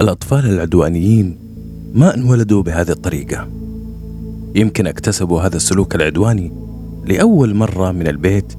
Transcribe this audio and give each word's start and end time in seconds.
الأطفال 0.00 0.50
العدوانيين 0.50 1.38
ما 1.94 2.14
انولدوا 2.14 2.62
بهذه 2.62 2.90
الطريقة. 2.90 3.48
يمكن 4.54 4.86
اكتسبوا 4.86 5.40
هذا 5.40 5.56
السلوك 5.56 5.94
العدواني 5.94 6.52
لأول 7.04 7.54
مرة 7.54 7.92
من 7.92 8.06
البيت 8.06 8.52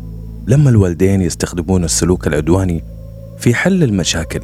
لما 0.47 0.69
الوالدين 0.69 1.21
يستخدمون 1.21 1.83
السلوك 1.83 2.27
العدواني 2.27 2.83
في 3.37 3.55
حل 3.55 3.83
المشاكل. 3.83 4.39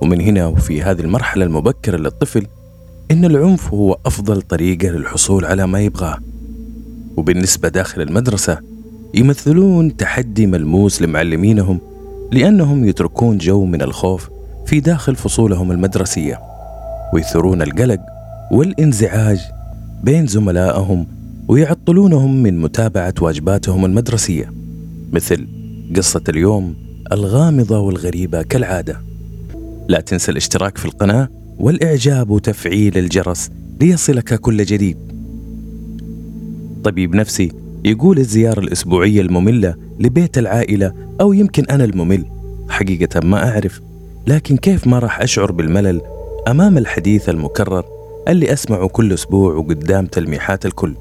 ومن 0.00 0.20
هنا 0.20 0.46
وفي 0.46 0.82
هذه 0.82 1.00
المرحلة 1.00 1.44
المبكرة 1.44 1.96
للطفل 1.96 2.46
إن 3.10 3.24
العنف 3.24 3.74
هو 3.74 3.98
أفضل 4.06 4.42
طريقة 4.42 4.88
للحصول 4.88 5.44
على 5.44 5.66
ما 5.66 5.80
يبغاه. 5.80 6.18
وبالنسبة 7.16 7.68
داخل 7.68 8.02
المدرسة 8.02 8.58
يمثلون 9.14 9.96
تحدي 9.96 10.46
ملموس 10.46 11.02
لمعلمينهم 11.02 11.80
لأنهم 12.32 12.84
يتركون 12.84 13.38
جو 13.38 13.64
من 13.64 13.82
الخوف 13.82 14.30
في 14.68 14.80
داخل 14.80 15.16
فصولهم 15.16 15.72
المدرسية 15.72 16.40
ويثيرون 17.12 17.62
القلق 17.62 18.00
والانزعاج 18.50 19.40
بين 20.02 20.26
زملائهم 20.26 21.06
ويعطلونهم 21.48 22.42
من 22.42 22.60
متابعة 22.60 23.14
واجباتهم 23.20 23.84
المدرسية 23.84 24.52
مثل 25.12 25.46
قصة 25.96 26.22
اليوم 26.28 26.74
الغامضة 27.12 27.78
والغريبة 27.78 28.42
كالعادة. 28.42 29.00
لا 29.88 30.00
تنسى 30.00 30.32
الاشتراك 30.32 30.78
في 30.78 30.84
القناة 30.84 31.28
والإعجاب 31.58 32.30
وتفعيل 32.30 32.98
الجرس 32.98 33.50
ليصلك 33.80 34.40
كل 34.40 34.64
جديد. 34.64 34.96
طبيب 36.84 37.14
نفسي 37.14 37.52
يقول 37.84 38.18
الزيارة 38.18 38.60
الأسبوعية 38.60 39.20
المملة 39.20 39.74
لبيت 40.00 40.38
العائلة 40.38 40.92
أو 41.20 41.32
يمكن 41.32 41.64
أنا 41.64 41.84
الممل 41.84 42.24
حقيقة 42.68 43.20
ما 43.20 43.50
أعرف 43.50 43.87
لكن 44.28 44.56
كيف 44.56 44.86
ما 44.86 44.98
راح 44.98 45.20
أشعر 45.20 45.52
بالملل 45.52 46.00
أمام 46.48 46.78
الحديث 46.78 47.28
المكرر 47.28 47.84
اللي 48.28 48.52
أسمعه 48.52 48.88
كل 48.88 49.12
أسبوع 49.12 49.54
وقدام 49.54 50.06
تلميحات 50.06 50.66
الكل؟ 50.66 50.94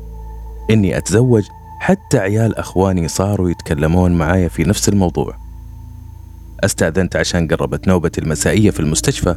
إني 0.72 0.97
أتزوج 0.97 1.44
حتى 1.80 2.17
عيال 2.17 2.56
أخواني 2.56 3.08
صاروا 3.08 3.50
يتكلمون 3.50 4.11
معايا 4.11 4.47
في 4.47 4.64
نفس 4.64 4.89
الموضوع. 4.89 5.36
استأذنت 6.64 7.16
عشان 7.16 7.47
قربت 7.47 7.88
نوبتي 7.88 8.22
المسائية 8.22 8.72
في 8.72 8.80
المستشفى 8.80 9.36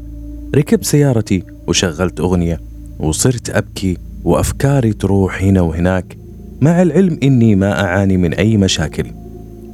ركبت 0.55 0.85
سيارتي 0.85 1.43
وشغلت 1.67 2.21
أغنية 2.21 2.61
وصرت 2.99 3.51
أبكي 3.51 3.99
وأفكاري 4.25 4.93
تروح 4.93 5.43
هنا 5.43 5.61
وهناك 5.61 6.17
مع 6.61 6.83
العلم 6.83 7.19
إني 7.23 7.55
ما 7.55 7.85
أعاني 7.85 8.17
من 8.17 8.35
أي 8.35 8.57
مشاكل. 8.57 9.07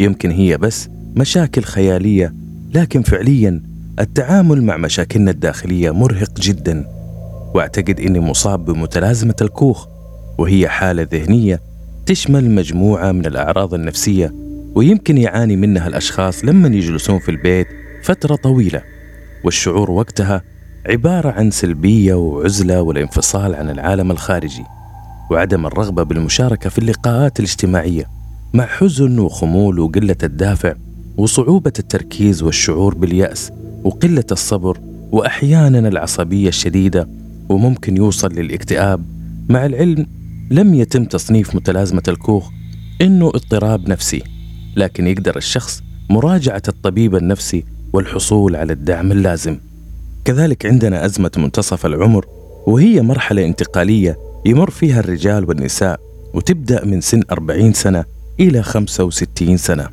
يمكن 0.00 0.30
هي 0.30 0.56
بس 0.56 0.88
مشاكل 1.16 1.62
خيالية 1.62 2.34
لكن 2.74 3.02
فعليا 3.02 3.75
التعامل 4.00 4.62
مع 4.62 4.76
مشاكلنا 4.76 5.30
الداخلية 5.30 5.90
مرهق 5.90 6.40
جدا 6.40 6.88
وأعتقد 7.54 8.00
إني 8.00 8.20
مصاب 8.20 8.64
بمتلازمة 8.64 9.34
الكوخ 9.40 9.86
وهي 10.38 10.68
حالة 10.68 11.08
ذهنية 11.12 11.60
تشمل 12.06 12.50
مجموعة 12.50 13.12
من 13.12 13.26
الأعراض 13.26 13.74
النفسية 13.74 14.34
ويمكن 14.74 15.18
يعاني 15.18 15.56
منها 15.56 15.88
الأشخاص 15.88 16.44
لما 16.44 16.68
يجلسون 16.68 17.18
في 17.18 17.30
البيت 17.30 17.66
فترة 18.02 18.36
طويلة. 18.36 18.82
والشعور 19.44 19.90
وقتها 19.90 20.42
عبارة 20.88 21.30
عن 21.30 21.50
سلبية 21.50 22.14
وعزلة 22.14 22.82
والانفصال 22.82 23.54
عن 23.54 23.70
العالم 23.70 24.10
الخارجي 24.10 24.64
وعدم 25.30 25.66
الرغبة 25.66 26.02
بالمشاركة 26.02 26.70
في 26.70 26.78
اللقاءات 26.78 27.38
الاجتماعية 27.40 28.10
مع 28.54 28.66
حزن 28.66 29.18
وخمول 29.18 29.78
وقلة 29.78 30.16
الدافع 30.22 30.74
وصعوبة 31.16 31.72
التركيز 31.78 32.42
والشعور 32.42 32.94
باليأس. 32.94 33.52
وقلة 33.86 34.24
الصبر 34.32 34.80
وأحيانا 35.12 35.88
العصبية 35.88 36.48
الشديدة 36.48 37.08
وممكن 37.48 37.96
يوصل 37.96 38.32
للاكتئاب. 38.32 39.04
مع 39.48 39.66
العلم 39.66 40.06
لم 40.50 40.74
يتم 40.74 41.04
تصنيف 41.04 41.54
متلازمة 41.54 42.02
الكوخ 42.08 42.50
إنه 43.00 43.26
اضطراب 43.28 43.88
نفسي 43.88 44.22
لكن 44.76 45.06
يقدر 45.06 45.36
الشخص 45.36 45.82
مراجعة 46.10 46.62
الطبيب 46.68 47.16
النفسي 47.16 47.64
والحصول 47.92 48.56
على 48.56 48.72
الدعم 48.72 49.12
اللازم. 49.12 49.58
كذلك 50.24 50.66
عندنا 50.66 51.04
أزمة 51.04 51.30
منتصف 51.36 51.86
العمر 51.86 52.26
وهي 52.66 53.02
مرحلة 53.02 53.44
انتقالية 53.44 54.18
يمر 54.46 54.70
فيها 54.70 55.00
الرجال 55.00 55.48
والنساء 55.48 56.00
وتبدأ 56.34 56.84
من 56.84 57.00
سن 57.00 57.22
40 57.30 57.72
سنة 57.72 58.04
إلى 58.40 58.62
65 58.62 59.56
سنة. 59.56 59.88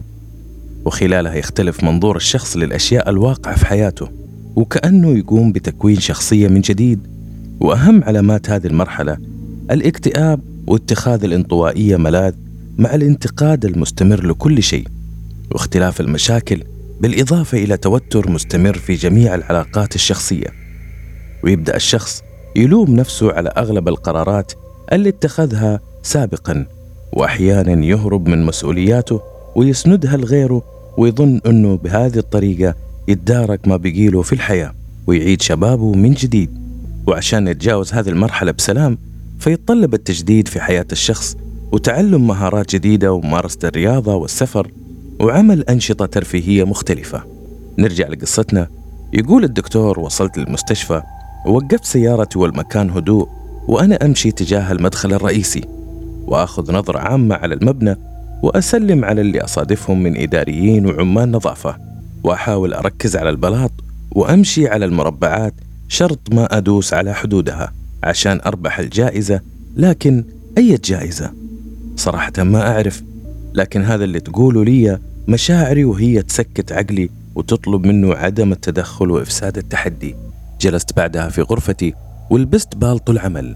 وخلالها 0.85 1.35
يختلف 1.35 1.83
منظور 1.83 2.15
الشخص 2.15 2.57
للأشياء 2.57 3.09
الواقعة 3.09 3.55
في 3.55 3.65
حياته 3.65 4.09
وكأنه 4.55 5.17
يقوم 5.17 5.51
بتكوين 5.51 5.99
شخصية 5.99 6.47
من 6.47 6.61
جديد. 6.61 6.99
وأهم 7.59 8.03
علامات 8.03 8.49
هذه 8.49 8.67
المرحلة 8.67 9.17
الاكتئاب 9.71 10.39
واتخاذ 10.67 11.23
الانطوائية 11.23 11.97
ملاذ 11.97 12.33
مع 12.77 12.95
الانتقاد 12.95 13.65
المستمر 13.65 14.25
لكل 14.27 14.63
شيء 14.63 14.87
واختلاف 15.51 16.01
المشاكل 16.01 16.63
بالإضافة 17.01 17.57
إلى 17.57 17.77
توتر 17.77 18.31
مستمر 18.31 18.73
في 18.73 18.93
جميع 18.93 19.35
العلاقات 19.35 19.95
الشخصية. 19.95 20.47
ويبدأ 21.43 21.75
الشخص 21.75 22.21
يلوم 22.55 22.95
نفسه 22.95 23.33
على 23.33 23.49
أغلب 23.49 23.87
القرارات 23.87 24.53
اللي 24.93 25.09
اتخذها 25.09 25.79
سابقا 26.03 26.65
وأحيانا 27.13 27.85
يهرب 27.85 28.27
من 28.27 28.45
مسؤولياته 28.45 29.21
ويسندها 29.55 30.17
لغيره 30.17 30.61
ويظن 30.97 31.41
أنه 31.45 31.75
بهذه 31.75 32.17
الطريقة 32.17 32.75
يتدارك 33.07 33.67
ما 33.67 33.77
بيجيله 33.77 34.21
في 34.21 34.33
الحياة 34.33 34.73
ويعيد 35.07 35.41
شبابه 35.41 35.91
من 35.91 36.13
جديد. 36.13 36.49
وعشان 37.07 37.47
يتجاوز 37.47 37.93
هذه 37.93 38.09
المرحلة 38.09 38.51
بسلام 38.51 38.97
فيتطلب 39.39 39.93
التجديد 39.93 40.47
في 40.47 40.61
حياة 40.61 40.85
الشخص 40.91 41.37
وتعلم 41.71 42.27
مهارات 42.27 42.75
جديدة 42.75 43.13
وممارسة 43.13 43.67
الرياضة 43.67 44.15
والسفر 44.15 44.71
وعمل 45.19 45.63
أنشطة 45.63 46.05
ترفيهية 46.05 46.63
مختلفة. 46.63 47.23
نرجع 47.77 48.07
لقصتنا. 48.07 48.67
يقول 49.13 49.43
الدكتور 49.43 49.99
وصلت 49.99 50.37
للمستشفى 50.37 51.01
ووقفت 51.45 51.85
سيارتي 51.85 52.39
والمكان 52.39 52.89
هدوء 52.89 53.29
وأنا 53.67 54.05
أمشي 54.05 54.31
تجاه 54.31 54.71
المدخل 54.71 55.13
الرئيسي 55.13 55.61
وأخذ 56.25 56.73
نظرة 56.73 56.99
عامة 56.99 57.35
على 57.35 57.53
المبنى 57.53 57.97
وأسلم 58.43 59.05
على 59.05 59.21
اللي 59.21 59.41
أصادفهم 59.43 60.03
من 60.03 60.17
إداريين 60.17 60.85
وعمال 60.85 61.31
نظافة 61.31 61.77
وأحاول 62.23 62.73
أركز 62.73 63.15
على 63.15 63.29
البلاط 63.29 63.71
وأمشي 64.11 64.67
على 64.67 64.85
المربعات 64.85 65.53
شرط 65.87 66.19
ما 66.33 66.57
أدوس 66.57 66.93
على 66.93 67.13
حدودها 67.13 67.73
عشان 68.03 68.41
أربح 68.45 68.79
الجائزة 68.79 69.41
لكن 69.75 70.23
أي 70.57 70.77
جائزة؟ 70.85 71.31
صراحة 71.95 72.33
ما 72.37 72.71
أعرف 72.71 73.03
لكن 73.53 73.81
هذا 73.83 74.03
اللي 74.03 74.19
تقوله 74.19 74.65
لي 74.65 74.99
مشاعري 75.27 75.85
وهي 75.85 76.21
تسكت 76.21 76.71
عقلي 76.71 77.09
وتطلب 77.35 77.85
منه 77.85 78.13
عدم 78.13 78.51
التدخل 78.51 79.11
وإفساد 79.11 79.57
التحدي 79.57 80.15
جلست 80.61 80.97
بعدها 80.97 81.29
في 81.29 81.41
غرفتي 81.41 81.93
ولبست 82.29 82.75
بالطو 82.75 83.11
العمل 83.11 83.55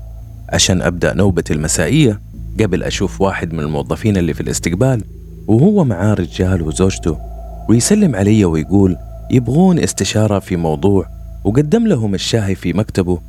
عشان 0.50 0.82
أبدأ 0.82 1.14
نوبتي 1.14 1.54
المسائية 1.54 2.20
قبل 2.60 2.84
أشوف 2.84 3.22
واحد 3.22 3.54
من 3.54 3.60
الموظفين 3.60 4.18
اللي 4.18 4.34
في 4.34 4.42
الاستقبال 4.42 5.04
وهو 5.48 5.84
معاه 5.84 6.14
رجال 6.14 6.62
وزوجته 6.62 7.18
ويسلم 7.70 8.16
علي 8.16 8.46
ويقول 8.46 8.96
يبغون 9.32 9.80
استشارة 9.80 10.40
في 10.40 10.56
موضوع 10.56 11.08
وقدم 11.44 11.88
لهم 11.88 12.14
الشاهي 12.14 12.56
في 12.56 12.74
مكتبه 12.74 13.20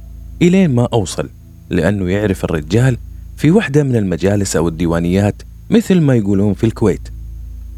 إلين 0.43 0.71
ما 0.71 0.89
أوصل 0.93 1.29
لأنه 1.71 2.11
يعرف 2.11 2.45
الرجال 2.45 2.97
في 3.37 3.51
وحدة 3.51 3.83
من 3.83 3.97
المجالس 3.97 4.57
أو 4.57 4.69
الديوانيات 4.69 5.43
مثل 5.71 6.01
ما 6.01 6.15
يقولون 6.15 6.55
في 6.55 6.65
الكويت. 6.65 7.09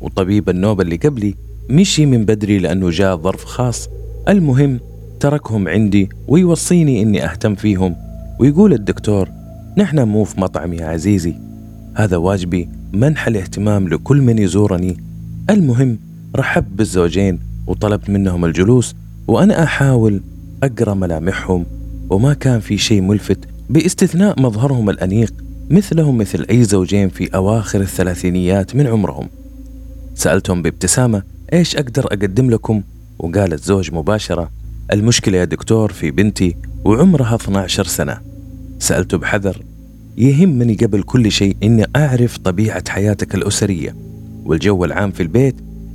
وطبيب 0.01 0.49
النوبة 0.49 0.83
اللي 0.83 0.97
قبلي 0.97 1.35
مشي 1.71 2.07
من 2.07 2.25
بدري 2.25 2.59
لأنه 2.59 2.91
جاء 2.91 3.17
ظرف 3.17 3.45
خاص 3.45 3.89
المهم 4.29 4.81
تركهم 5.21 5.69
عندي 5.69 6.09
ويوصيني 6.29 7.03
إني 7.03 7.25
أهتم 7.25 7.55
فيهم 7.55 7.97
ويقول 8.39 8.73
الدكتور 8.73 9.29
نحن 9.77 10.03
مو 10.03 10.25
في 10.25 10.41
مطعم 10.41 10.73
يا 10.73 10.87
عزيزي. 10.87 11.35
هذا 11.95 12.17
واجبي 12.17 12.69
منح 12.93 13.27
الاهتمام 13.27 13.89
لكل 13.89 14.21
من 14.21 14.39
يزورني. 14.39 14.97
المهم 15.51 15.99
رحب 16.37 16.77
بالزوجين 16.77 17.39
وطلبت 17.67 18.11
منهم 18.11 18.45
الجلوس 18.45 18.95
وأنا 19.29 19.63
أحاول 19.63 20.21
أقرأ 20.63 20.95
ملامحهم 20.95 21.67
وما 22.11 22.35
كان 22.35 22.61
في 22.61 22.79
شيء 22.79 23.01
ملفت 23.01 23.39
باستثناء 23.71 24.41
مظهرهم 24.41 24.91
الأنيق 24.91 25.35
مثلهم 25.71 26.19
مثل 26.19 26.47
أي 26.51 26.65
زوجين 26.65 27.09
في 27.09 27.35
أواخر 27.35 27.81
الثلاثينيات 27.81 28.77
من 28.77 28.87
عمرهم. 28.87 29.29
سألتهم 30.15 30.63
بابتسامة 30.63 31.23
إيش 31.53 31.77
أقدر 31.77 32.07
أقدم 32.07 32.51
لكم؟ 32.51 32.83
وقال 33.19 33.53
الزوج 33.53 33.95
مباشرة 33.95 34.51
المشكلة 34.93 35.39
يا 35.39 35.45
دكتور 35.45 35.93
في 35.93 36.11
بنتي 36.11 36.57
وعمرها 36.85 37.35
12 37.35 37.85
سنة. 37.85 38.30
سألته 38.81 39.19
بحذر. 39.19 39.63
يهمني 40.19 40.75
قبل 40.75 41.03
كل 41.03 41.33
شيء 41.33 41.57
إني 41.63 41.87
أعرف 41.97 42.39
طبيعة 42.39 42.85
حياتك 42.89 43.35
الأسرية 43.35 43.95
والجو 44.45 44.85
العام 44.85 45.11
في 45.11 45.23
البيت 45.23 45.55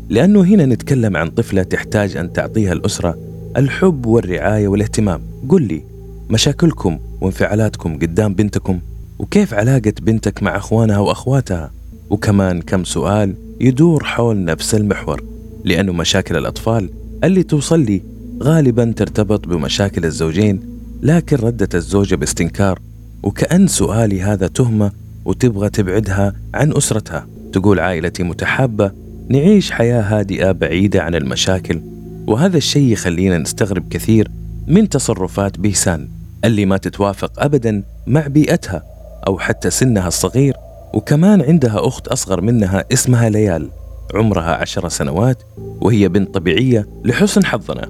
لأنه 0.09 0.41
هنا 0.41 0.65
نتكلم 0.65 1.17
عن 1.17 1.29
طفلة 1.29 1.63
تحتاج 1.63 2.17
أن 2.17 2.33
تعطيها 2.33 2.73
الأسرة 2.73 3.17
الحب 3.57 4.05
والرعاية 4.05 4.67
والاهتمام. 4.67 5.21
قل 5.49 5.61
لي 5.61 5.81
مشاكلكم 6.29 6.99
وانفعالاتكم 7.21 7.95
قدام 7.95 8.33
بنتكم؟ 8.33 8.79
وكيف 9.19 9.53
علاقة 9.53 9.93
بنتك 10.01 10.43
مع 10.43 10.57
أخوانها 10.57 10.99
وأخواتها؟ 10.99 11.71
وكمان 12.09 12.61
كم 12.61 12.83
سؤال 12.83 13.33
يدور 13.61 14.03
حول 14.03 14.45
نفس 14.45 14.75
المحور 14.75 15.23
لأنه 15.63 15.93
مشاكل 15.93 16.37
الأطفال 16.37 16.89
اللي 17.23 17.43
توصل 17.43 17.79
لي 17.79 18.01
غالبا 18.43 18.93
ترتبط 18.95 19.47
بمشاكل 19.47 20.05
الزوجين 20.05 20.59
لكن 21.01 21.35
ردة 21.35 21.69
الزوجة 21.73 22.15
باستنكار 22.15 22.79
وكأن 23.23 23.67
سؤالي 23.67 24.21
هذا 24.21 24.47
تهمة 24.47 24.91
وتبغى 25.25 25.69
تبعدها 25.69 26.33
عن 26.53 26.77
أسرتها. 26.77 27.27
تقول 27.53 27.79
عائلتي 27.79 28.23
متحابة 28.23 28.91
نعيش 29.29 29.71
حياة 29.71 30.01
هادئة 30.01 30.51
بعيدة 30.51 31.03
عن 31.03 31.15
المشاكل 31.15 31.81
وهذا 32.27 32.57
الشيء 32.57 32.91
يخلينا 32.91 33.37
نستغرب 33.37 33.89
كثير 33.89 34.31
من 34.67 34.89
تصرفات 34.89 35.59
بيسان 35.59 36.07
اللي 36.45 36.65
ما 36.65 36.77
تتوافق 36.77 37.31
أبدا 37.43 37.83
مع 38.07 38.27
بيئتها 38.27 38.83
أو 39.27 39.39
حتى 39.39 39.69
سنها 39.69 40.07
الصغير 40.07 40.53
وكمان 40.93 41.41
عندها 41.41 41.87
أخت 41.87 42.07
أصغر 42.07 42.41
منها 42.41 42.83
اسمها 42.93 43.29
ليال 43.29 43.69
عمرها 44.13 44.55
عشر 44.55 44.89
سنوات 44.89 45.43
وهي 45.57 46.09
بنت 46.09 46.33
طبيعية 46.33 46.87
لحسن 47.05 47.45
حظنا. 47.45 47.89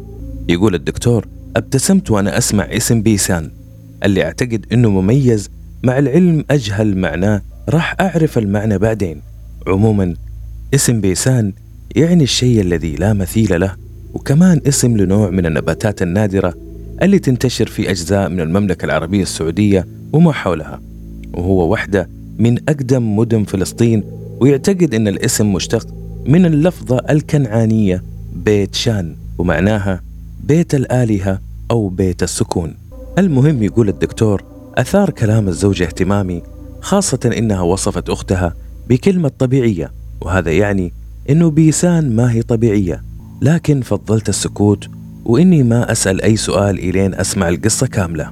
يقول 0.50 0.76
الدكتور 0.76 1.28
ابتسمت 1.56 2.12
وأنا 2.12 2.38
أسمع 2.38 2.64
اسم 2.64 3.02
بيسان 3.02 3.52
اللي 4.04 4.24
أعتقد 4.24 4.66
أنه 4.74 4.90
مميز 4.90 5.50
مع 5.84 6.00
العلم 6.00 6.46
أجهل 6.52 6.98
معناه 6.98 7.42
راح 7.70 7.96
أعرف 8.00 8.38
المعنى 8.38 8.78
بعدين. 8.78 9.22
عموما 9.68 10.16
اسم 10.74 11.02
بيسان 11.02 11.54
يعني 11.96 12.24
الشيء 12.24 12.62
الذي 12.62 12.96
لا 12.96 13.14
مثيل 13.14 13.60
له 13.62 13.76
وكمان 14.14 14.62
اسم 14.68 14.98
لنوع 14.98 15.30
من 15.30 15.46
النباتات 15.46 16.02
النادرة 16.02 16.54
اللي 17.02 17.20
تنتشر 17.20 17.68
في 17.68 17.90
أجزاء 17.90 18.30
من 18.30 18.40
المملكة 18.40 18.86
العربية 18.86 19.22
السعودية 19.22 19.88
وما 20.14 20.32
حولها. 20.32 20.82
وهو 21.34 21.72
واحدة 21.72 22.10
من 22.40 22.58
أقدم 22.70 23.16
مدن 23.18 23.44
فلسطين 23.44 24.04
ويعتقد 24.40 24.94
أن 24.94 25.08
الاسم 25.08 25.54
مشتق 25.54 25.88
من 26.26 26.46
اللفظة 26.46 27.02
الكنعانية 27.10 28.04
بيت 28.36 28.76
شان 28.76 29.16
ومعناها 29.38 30.02
بيت 30.46 30.76
الآلهة 30.76 31.40
أو 31.72 31.90
بيت 31.90 32.24
السكون. 32.24 32.74
المهم 33.18 33.64
يقول 33.64 33.90
الدكتور 33.90 34.44
أثار 34.78 35.10
كلام 35.10 35.48
الزوجة 35.48 35.84
اهتمامي 35.84 36.42
خاصة 36.82 37.20
إنها 37.38 37.62
وصفت 37.62 38.10
أختها 38.10 38.54
بكلمة 38.90 39.32
طبيعية 39.40 39.92
وهذا 40.22 40.52
يعني 40.52 40.94
إنه 41.30 41.52
بيسان 41.52 42.16
ما 42.16 42.32
هي 42.32 42.42
طبيعية. 42.42 43.04
لكن 43.42 43.82
فضلت 43.82 44.30
السكوت 44.30 44.88
وإني 45.26 45.64
ما 45.64 45.92
أسأل 45.92 46.22
أي 46.22 46.36
سؤال 46.36 46.80
إلين 46.80 47.16
أسمع 47.16 47.50
القصة 47.50 47.88
كاملة. 47.88 48.32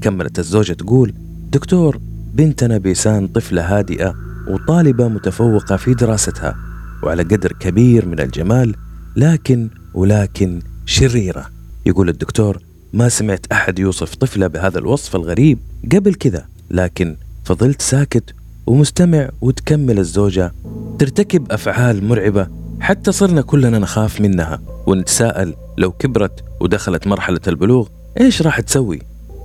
كملت 0.00 0.38
الزوجة 0.38 0.72
تقول 0.72 1.14
دكتور 1.52 2.00
بنتنا 2.34 2.78
بيسان 2.78 3.26
طفلة 3.26 3.78
هادئة 3.78 4.14
وطالبة 4.48 5.08
متفوقة 5.08 5.76
في 5.76 5.94
دراستها 5.94 6.56
وعلى 7.02 7.22
قدر 7.22 7.52
كبير 7.52 8.06
من 8.06 8.20
الجمال 8.20 8.74
لكن 9.16 9.68
ولكن 9.94 10.60
شريرة. 10.86 11.46
يقول 11.86 12.08
الدكتور 12.08 12.62
ما 12.92 13.08
سمعت 13.08 13.46
أحد 13.52 13.78
يوصف 13.78 14.14
طفلة 14.14 14.46
بهذا 14.46 14.78
الوصف 14.78 15.16
الغريب 15.16 15.58
قبل 15.92 16.14
كذا 16.14 16.46
لكن 16.70 17.16
فضلت 17.44 17.82
ساكت 17.82 18.34
ومستمع 18.66 19.30
وتكمل 19.40 19.98
الزوجة 19.98 20.52
ترتكب 20.98 21.52
أفعال 21.52 22.04
مرعبة 22.04 22.48
حتى 22.80 23.12
صرنا 23.12 23.42
كلنا 23.42 23.78
نخاف 23.78 24.20
منها. 24.20 24.60
ونتساءل 24.86 25.54
لو 25.78 25.92
كبرت 25.92 26.44
ودخلت 26.60 27.06
مرحلة 27.06 27.40
البلوغ 27.48 27.88
إيش 28.20 28.42
راح 28.42 28.60
تسوي؟ 28.60 29.02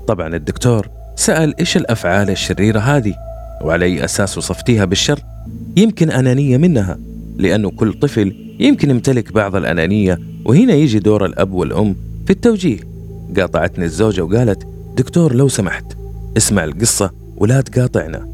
طبعا 0.08 0.36
الدكتور 0.36 0.90
سأل 1.16 1.60
إيش 1.60 1.78
الأفعال 1.78 2.30
الشريرة 2.30 2.80
هذه؟ 2.80 3.16
وعلى 3.62 3.86
أي 3.86 4.06
أساس 4.06 4.38
وصفتيها 4.38 4.86
بالشر؟ 4.86 5.20
يمكن 5.78 6.12
أنانية 6.12 6.58
منها. 6.58 6.98
لأنه 7.38 7.72
كل 7.72 7.94
طفل 7.94 8.36
يمكن 8.60 8.90
يمتلك 8.90 9.34
بعض 9.34 9.56
الأنانية 9.56 10.20
وهنا 10.46 10.74
يجي 10.74 11.00
دور 11.00 11.26
الأب 11.26 11.52
والأم 11.52 11.96
في 12.26 12.34
التوجيه. 12.34 12.80
قاطعتني 13.38 13.86
الزوجة 13.86 14.22
وقالت 14.22 14.68
دكتور 14.98 15.36
لو 15.36 15.48
سمحت 15.48 15.86
اسمع 16.38 16.64
القصة 16.64 17.12
ولا 17.38 17.62
تقاطعنا. 17.62 18.28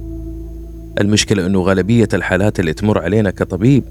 المشكلة 0.99 1.45
أنه 1.45 1.61
غالبية 1.61 2.07
الحالات 2.13 2.59
اللي 2.59 2.73
تمر 2.73 2.99
علينا 2.99 3.31
كطبيب 3.31 3.83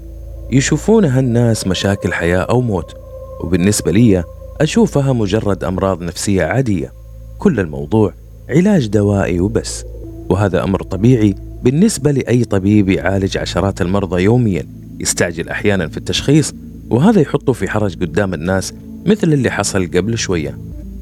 يشوفونها 0.51 1.19
الناس 1.19 1.67
مشاكل 1.67 2.13
حياة 2.13 2.39
أو 2.39 2.61
موت 2.61 2.95
وبالنسبة 3.43 3.91
لي 3.91 4.23
أشوفها 4.61 5.13
مجرد 5.13 5.63
أمراض 5.63 6.03
نفسية 6.03 6.43
عادية. 6.43 6.93
كل 7.39 7.59
الموضوع 7.59 8.13
علاج 8.49 8.87
دوائي 8.87 9.39
وبس 9.39 9.85
وهذا 10.29 10.63
أمر 10.63 10.83
طبيعي 10.83 11.35
بالنسبة 11.63 12.11
لأي 12.11 12.43
طبيب 12.43 12.89
يعالج 12.89 13.37
عشرات 13.37 13.81
المرضى 13.81 14.23
يوميا. 14.23 14.80
يستعجل 15.01 15.49
أحيانا 15.49 15.87
في 15.87 15.97
التشخيص 15.97 16.53
وهذا 16.89 17.21
يحطه 17.21 17.53
في 17.53 17.69
حرج 17.69 17.95
قدام 17.95 18.33
الناس 18.33 18.73
مثل 19.05 19.33
اللي 19.33 19.49
حصل 19.49 19.87
قبل 19.87 20.17
شوية. 20.17 20.57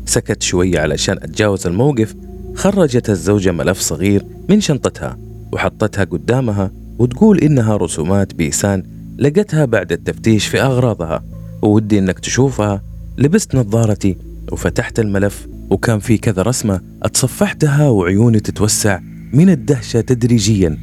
سكت 0.05 0.43
شوية 0.43 0.79
علشان 0.79 1.17
أتجاوز 1.21 1.67
الموقف 1.67 2.15
خرجت 2.55 3.09
الزوجة 3.09 3.51
ملف 3.51 3.79
صغير 3.79 4.25
من 4.49 4.61
شنطتها 4.61 5.17
وحطتها 5.51 6.03
قدامها 6.03 6.71
وتقول 6.99 7.39
إنها 7.39 7.77
رسومات 7.77 8.33
بيسان 8.33 8.83
لقتها 9.17 9.65
بعد 9.65 9.91
التفتيش 9.91 10.47
في 10.47 10.61
أغراضها. 10.61 11.23
وودي 11.61 11.99
إنك 11.99 12.19
تشوفها. 12.19 12.81
لبست 13.17 13.55
نظارتي 13.55 14.17
وفتحت 14.51 14.99
الملف 14.99 15.47
وكان 15.69 15.99
في 15.99 16.17
كذا 16.17 16.41
رسمة 16.41 16.81
أتصفحتها 17.03 17.89
وعيوني 17.89 18.39
تتوسع 18.39 18.99
من 19.33 19.49
الدهشة 19.49 20.01
تدريجيا 20.01 20.77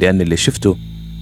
لأن 0.00 0.20
اللي 0.20 0.36
شفته 0.36 0.76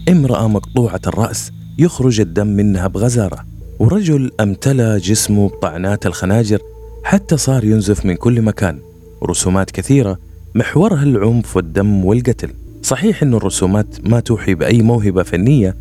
امرأة 0.09 0.49
مقطوعة 0.49 1.01
الرأس 1.07 1.53
يخرج 1.79 2.21
الدم 2.21 2.47
منها 2.47 2.87
بغزارة. 2.87 3.45
ورجل 3.79 4.31
أمتلى 4.41 4.99
جسمه 4.99 5.49
بطعنات 5.49 6.07
الخناجر 6.07 6.59
حتى 7.05 7.37
صار 7.37 7.65
ينزف 7.65 8.07
من 8.07 8.15
كل 8.15 8.43
مكان. 8.43 8.79
رسومات 9.23 9.71
كثيرة 9.71 10.19
محورها 10.55 11.03
العنف 11.03 11.57
والدم 11.57 12.05
والقتل. 12.05 12.51
صحيح 12.83 13.23
أن 13.23 13.35
الرسومات 13.35 13.87
ما 14.05 14.21
توحي 14.21 14.55
بأي 14.55 14.83
موهبة 14.83 15.23
فنية 15.23 15.77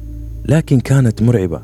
لكن 0.45 0.79
كانت 0.79 1.21
مرعبة. 1.21 1.61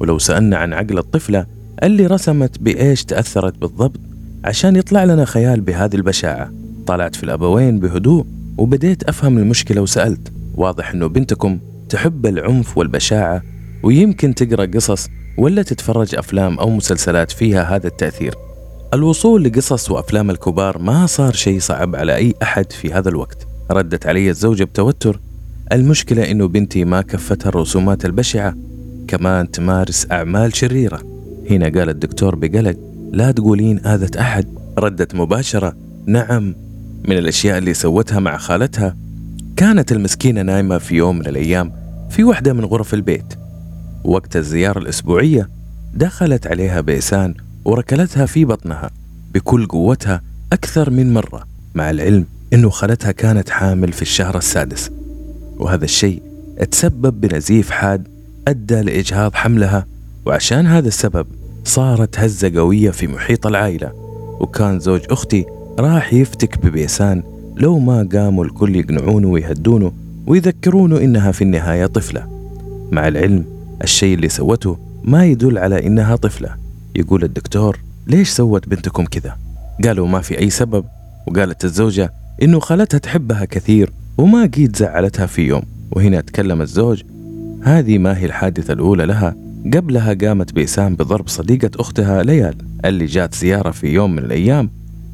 ولو 0.00 0.18
سألنا 0.18 0.56
عن 0.56 0.72
عقل 0.72 0.98
الطفلة 0.98 1.46
اللي 1.82 2.06
رسمت 2.06 2.58
بإيش 2.58 3.04
تأثرت 3.04 3.58
بالضبط 3.58 4.00
عشان 4.44 4.76
يطلع 4.76 5.04
لنا 5.04 5.24
خيال 5.24 5.60
بهذه 5.60 5.94
البشاعة. 5.94 6.52
طلعت 6.86 7.16
في 7.16 7.24
الأبوين 7.24 7.80
بهدوء 7.80 8.24
وبديت 8.58 9.02
أفهم 9.02 9.38
المشكلة 9.38 9.80
وسألت. 9.80 10.32
واضح 10.54 10.90
أنه 10.90 11.06
بنتكم 11.06 11.58
تحب 11.88 12.26
العنف 12.26 12.78
والبشاعة 12.78 13.42
ويمكن 13.82 14.34
تقرأ 14.34 14.64
قصص 14.64 15.08
ولا 15.38 15.62
تتفرج 15.62 16.14
أفلام 16.14 16.58
أو 16.58 16.70
مسلسلات 16.70 17.30
فيها 17.32 17.76
هذا 17.76 17.86
التأثير. 17.86 18.34
الوصول 18.94 19.44
لقصص 19.44 19.90
وأفلام 19.90 20.30
الكبار 20.30 20.78
ما 20.78 21.06
صار 21.06 21.32
شيء 21.32 21.60
صعب 21.60 21.96
على 21.96 22.16
أي 22.16 22.34
أحد 22.42 22.72
في 22.72 22.92
هذا 22.92 23.08
الوقت. 23.08 23.46
ردت 23.70 24.06
علي 24.06 24.30
الزوجة 24.30 24.64
بتوتر. 24.64 25.20
المشكلة 25.72 26.30
إنه 26.30 26.48
بنتي 26.48 26.84
ما 26.84 27.00
كفتها 27.02 27.48
الرسومات 27.48 28.04
البشعة. 28.04 28.54
كمان 29.08 29.50
تمارس 29.50 30.06
أعمال 30.12 30.56
شريرة. 30.56 31.02
هنا 31.50 31.64
قال 31.64 31.88
الدكتور 31.88 32.34
بقلق 32.34 32.76
لا 33.12 33.30
تقولين 33.30 33.86
آذت 33.86 34.16
أحد. 34.16 34.46
ردت 34.78 35.14
مباشرة 35.14 35.76
نعم. 36.06 36.54
من 37.08 37.18
الأشياء 37.18 37.58
اللي 37.58 37.74
سوتها 37.74 38.20
مع 38.20 38.36
خالتها 38.36 38.96
كانت 39.56 39.92
المسكينة 39.92 40.42
نايمة 40.42 40.78
في 40.78 40.94
يوم 40.94 41.18
من 41.18 41.26
الأيام 41.26 41.72
في 42.10 42.24
واحدة 42.24 42.52
من 42.52 42.64
غرف 42.64 42.94
البيت. 42.94 43.34
وقت 44.04 44.36
الزيارة 44.36 44.78
الأسبوعية 44.78 45.48
دخلت 45.94 46.46
عليها 46.46 46.80
بيسان 46.80 47.34
وركلتها 47.64 48.26
في 48.26 48.44
بطنها 48.44 48.90
بكل 49.34 49.66
قوتها 49.66 50.22
أكثر 50.52 50.90
من 50.90 51.14
مرة 51.14 51.46
مع 51.74 51.90
العلم 51.90 52.24
أنه 52.52 52.70
خالتها 52.70 53.12
كانت 53.12 53.50
حامل 53.50 53.92
في 53.92 54.02
الشهر 54.02 54.36
السادس. 54.38 54.90
وهذا 55.58 55.84
الشيء 55.84 56.22
تسبب 56.70 57.20
بنزيف 57.20 57.70
حاد 57.70 58.08
أدى 58.48 58.80
لإجهاض 58.80 59.34
حملها 59.34 59.86
وعشان 60.26 60.66
هذا 60.66 60.88
السبب 60.88 61.26
صارت 61.64 62.18
هزة 62.18 62.52
قوية 62.56 62.90
في 62.90 63.06
محيط 63.06 63.46
العائلة. 63.46 63.92
وكان 64.40 64.80
زوج 64.80 65.00
أختي 65.10 65.44
راح 65.78 66.12
يفتك 66.12 66.58
ببيسان 66.66 67.22
لو 67.56 67.78
ما 67.78 68.08
قاموا 68.12 68.44
الكل 68.44 68.76
يقنعونه 68.76 69.28
ويهدونه 69.28 69.92
ويذكرونه 70.26 70.98
إنها 70.98 71.32
في 71.32 71.42
النهاية 71.42 71.86
طفلة. 71.86 72.26
مع 72.92 73.08
العلم 73.08 73.44
الشيء 73.82 74.14
اللي 74.14 74.28
سوته 74.28 74.78
ما 75.04 75.24
يدل 75.24 75.58
على 75.58 75.86
إنها 75.86 76.16
طفلة. 76.16 76.54
يقول 76.96 77.24
الدكتور 77.24 77.78
ليش 78.06 78.28
سوت 78.28 78.68
بنتكم 78.68 79.04
كذا؟ 79.04 79.36
قالوا 79.84 80.08
ما 80.08 80.20
في 80.20 80.38
أي 80.38 80.50
سبب. 80.50 80.84
وقالت 81.26 81.64
الزوجة 81.64 82.12
إنه 82.42 82.60
خالتها 82.60 82.98
تحبها 82.98 83.44
كثير 83.44 83.92
وما 84.18 84.46
قيد 84.46 84.76
زعلتها 84.76 85.26
في 85.26 85.42
يوم. 85.42 85.62
وهنا 85.92 86.20
تكلم 86.20 86.62
الزوج 86.62 87.02
هذه 87.62 87.98
ما 87.98 88.18
هي 88.18 88.26
الحادثة 88.26 88.72
الأولى 88.72 89.06
لها. 89.06 89.34
قبلها 89.74 90.14
قامت 90.14 90.52
بيسان 90.52 90.96
بضرب 90.96 91.28
صديقة 91.28 91.70
أختها 91.80 92.22
ليال 92.22 92.54
اللي 92.84 93.06
جات 93.06 93.34
زيارة 93.34 93.70
في 93.70 93.86
يوم 93.86 94.12
من 94.12 94.18
الأيام 94.18 94.70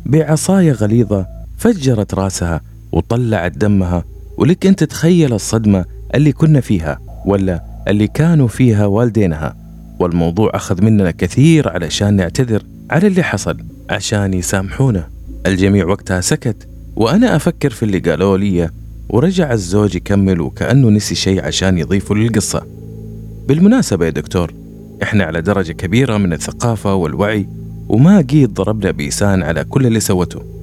بعصاية 0.06 0.72
غليظة 0.72 1.41
فجرت 1.62 2.14
راسها 2.14 2.60
وطلعت 2.92 3.58
دمها 3.58 4.04
ولك 4.36 4.66
أنت 4.66 4.84
تتخيل 4.84 5.32
الصدمة 5.32 5.84
اللي 6.14 6.32
كنا 6.32 6.60
فيها 6.60 6.98
ولا 7.26 7.62
اللي 7.88 8.06
كانوا 8.06 8.48
فيها 8.48 8.86
والدينها. 8.86 9.56
والموضوع 9.98 10.50
أخذ 10.54 10.84
مننا 10.84 11.10
كثير 11.10 11.68
علشان 11.68 12.16
نعتذر 12.16 12.62
على 12.90 13.06
اللي 13.06 13.22
حصل 13.22 13.56
عشان 13.90 14.34
يسامحونا. 14.34 15.08
الجميع 15.46 15.86
وقتها 15.86 16.20
سكت 16.20 16.68
وأنا 16.96 17.36
أفكر 17.36 17.70
في 17.70 17.82
اللي 17.82 17.98
قالوا 17.98 18.38
لي 18.38 18.70
ورجع 19.08 19.52
الزوج 19.52 19.94
يكمل 19.94 20.40
وكأنه 20.40 20.88
نسي 20.88 21.14
شيء 21.14 21.44
عشان 21.44 21.78
يضيفه 21.78 22.14
للقصة. 22.14 22.62
بالمناسبة 23.48 24.04
يا 24.04 24.10
دكتور 24.10 24.54
إحنا 25.02 25.24
على 25.24 25.40
درجة 25.40 25.72
كبيرة 25.72 26.16
من 26.16 26.32
الثقافة 26.32 26.94
والوعي 26.94 27.48
وما 27.88 28.20
قيد 28.20 28.54
ضربنا 28.54 28.90
بيسان 28.90 29.42
على 29.42 29.64
كل 29.64 29.86
اللي 29.86 30.00
سوته. 30.00 30.61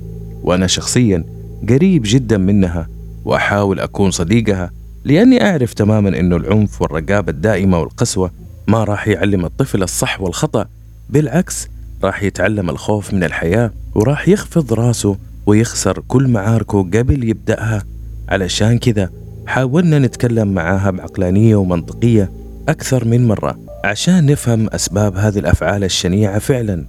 وأنا 0.49 0.67
شخصيا 0.67 1.23
قريب 1.69 2.01
جدا 2.05 2.37
منها 2.37 2.87
وأحاول 3.25 3.79
أكون 3.79 4.11
صديقها 4.11 4.71
لأني 5.03 5.45
أعرف 5.45 5.73
تماما 5.73 6.19
أنه 6.19 6.35
العنف 6.35 6.81
والرقابة 6.81 7.31
الدائمة 7.31 7.79
والقسوة 7.79 8.31
ما 8.67 8.83
راح 8.83 9.07
يعلم 9.07 9.45
الطفل 9.45 9.83
الصح 9.83 10.21
والخطأ 10.21 10.65
بالعكس 11.09 11.67
راح 12.03 12.23
يتعلم 12.23 12.69
الخوف 12.69 13.13
من 13.13 13.23
الحياة 13.23 13.71
وراح 13.95 14.27
يخفض 14.27 14.73
راسه 14.73 15.17
ويخسر 15.45 16.03
كل 16.07 16.27
معاركه 16.27 16.83
قبل 16.83 17.23
يبدأها. 17.23 17.83
علشان 18.29 18.77
كذا 18.77 19.09
حاولنا 19.47 19.99
نتكلم 19.99 20.53
معاها 20.53 20.91
بعقلانية 20.91 21.55
ومنطقية 21.55 22.31
أكثر 22.69 23.05
من 23.05 23.27
مرة 23.27 23.59
عشان 23.83 24.25
نفهم 24.25 24.67
أسباب 24.69 25.15
هذه 25.17 25.39
الأفعال 25.39 25.83
الشنيعة 25.83 26.39
فعلا. 26.39 26.85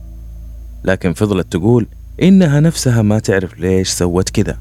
لكن 0.85 1.12
فضلت 1.12 1.52
تقول 1.52 1.87
إنها 2.22 2.60
نفسها 2.60 3.02
ما 3.02 3.18
تعرف 3.18 3.60
ليش 3.60 3.88
سوت 3.88 4.28
كذا. 4.30 4.58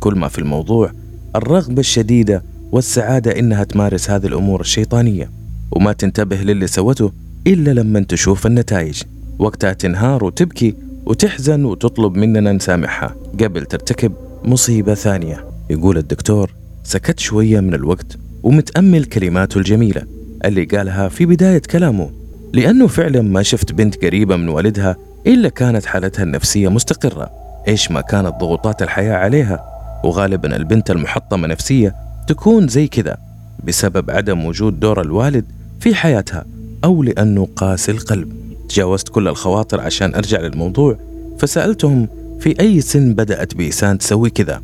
كل 0.00 0.14
ما 0.14 0.28
في 0.28 0.38
الموضوع 0.38 0.92
الرغبة 1.36 1.80
الشديدة 1.80 2.42
والسعادة 2.72 3.38
إنها 3.38 3.64
تمارس 3.64 4.10
هذه 4.10 4.26
الأمور 4.26 4.60
الشيطانية 4.60 5.30
وما 5.70 5.92
تنتبه 5.92 6.36
للي 6.36 6.66
سوته 6.66 7.12
إلا 7.46 7.70
لما 7.70 8.00
تشوف 8.00 8.46
النتائج. 8.46 9.02
وقتها 9.38 9.72
تنهار 9.72 10.24
وتبكي 10.24 10.74
وتحزن 11.06 11.64
وتطلب 11.64 12.16
مننا 12.16 12.52
نسامحها 12.52 13.16
قبل 13.40 13.64
ترتكب 13.64 14.12
مصيبة 14.44 14.94
ثانية. 14.94 15.44
يقول 15.70 15.98
الدكتور 15.98 16.54
سكت 16.84 17.18
شوية 17.18 17.60
من 17.60 17.74
الوقت 17.74 18.18
ومتأمل 18.42 19.04
كلماته 19.04 19.58
الجميلة 19.58 20.02
اللي 20.44 20.64
قالها 20.64 21.08
في 21.08 21.26
بداية 21.26 21.62
كلامه 21.70 22.10
لأنه 22.52 22.86
فعلا 22.86 23.22
ما 23.22 23.42
شفت 23.42 23.72
بنت 23.72 24.04
قريبة 24.04 24.36
من 24.36 24.48
والدها 24.48 24.96
إلا 25.26 25.48
كانت 25.48 25.86
حالتها 25.86 26.22
النفسية 26.22 26.68
مستقرة. 26.68 27.30
إيش 27.68 27.90
ما 27.90 28.00
كانت 28.00 28.34
ضغوطات 28.40 28.82
الحياة 28.82 29.14
عليها 29.14 29.64
وغالبا 30.04 30.56
البنت 30.56 30.90
المحطمة 30.90 31.46
نفسية 31.46 31.94
تكون 32.28 32.68
زي 32.68 32.88
كذا 32.88 33.16
بسبب 33.64 34.10
عدم 34.10 34.44
وجود 34.44 34.80
دور 34.80 35.00
الوالد 35.00 35.44
في 35.80 35.94
حياتها 35.94 36.44
أو 36.84 37.02
لأنه 37.02 37.48
قاسي 37.56 37.92
القلب. 37.92 38.32
تجاوزت 38.68 39.08
كل 39.08 39.28
الخواطر 39.28 39.80
عشان 39.80 40.14
أرجع 40.14 40.40
للموضوع 40.40 40.98
فسألتهم 41.38 42.08
في 42.40 42.60
أي 42.60 42.80
سن 42.80 43.14
بدأت 43.14 43.54
بيسان 43.54 43.98
تسوي 43.98 44.30
كذا. 44.30 44.62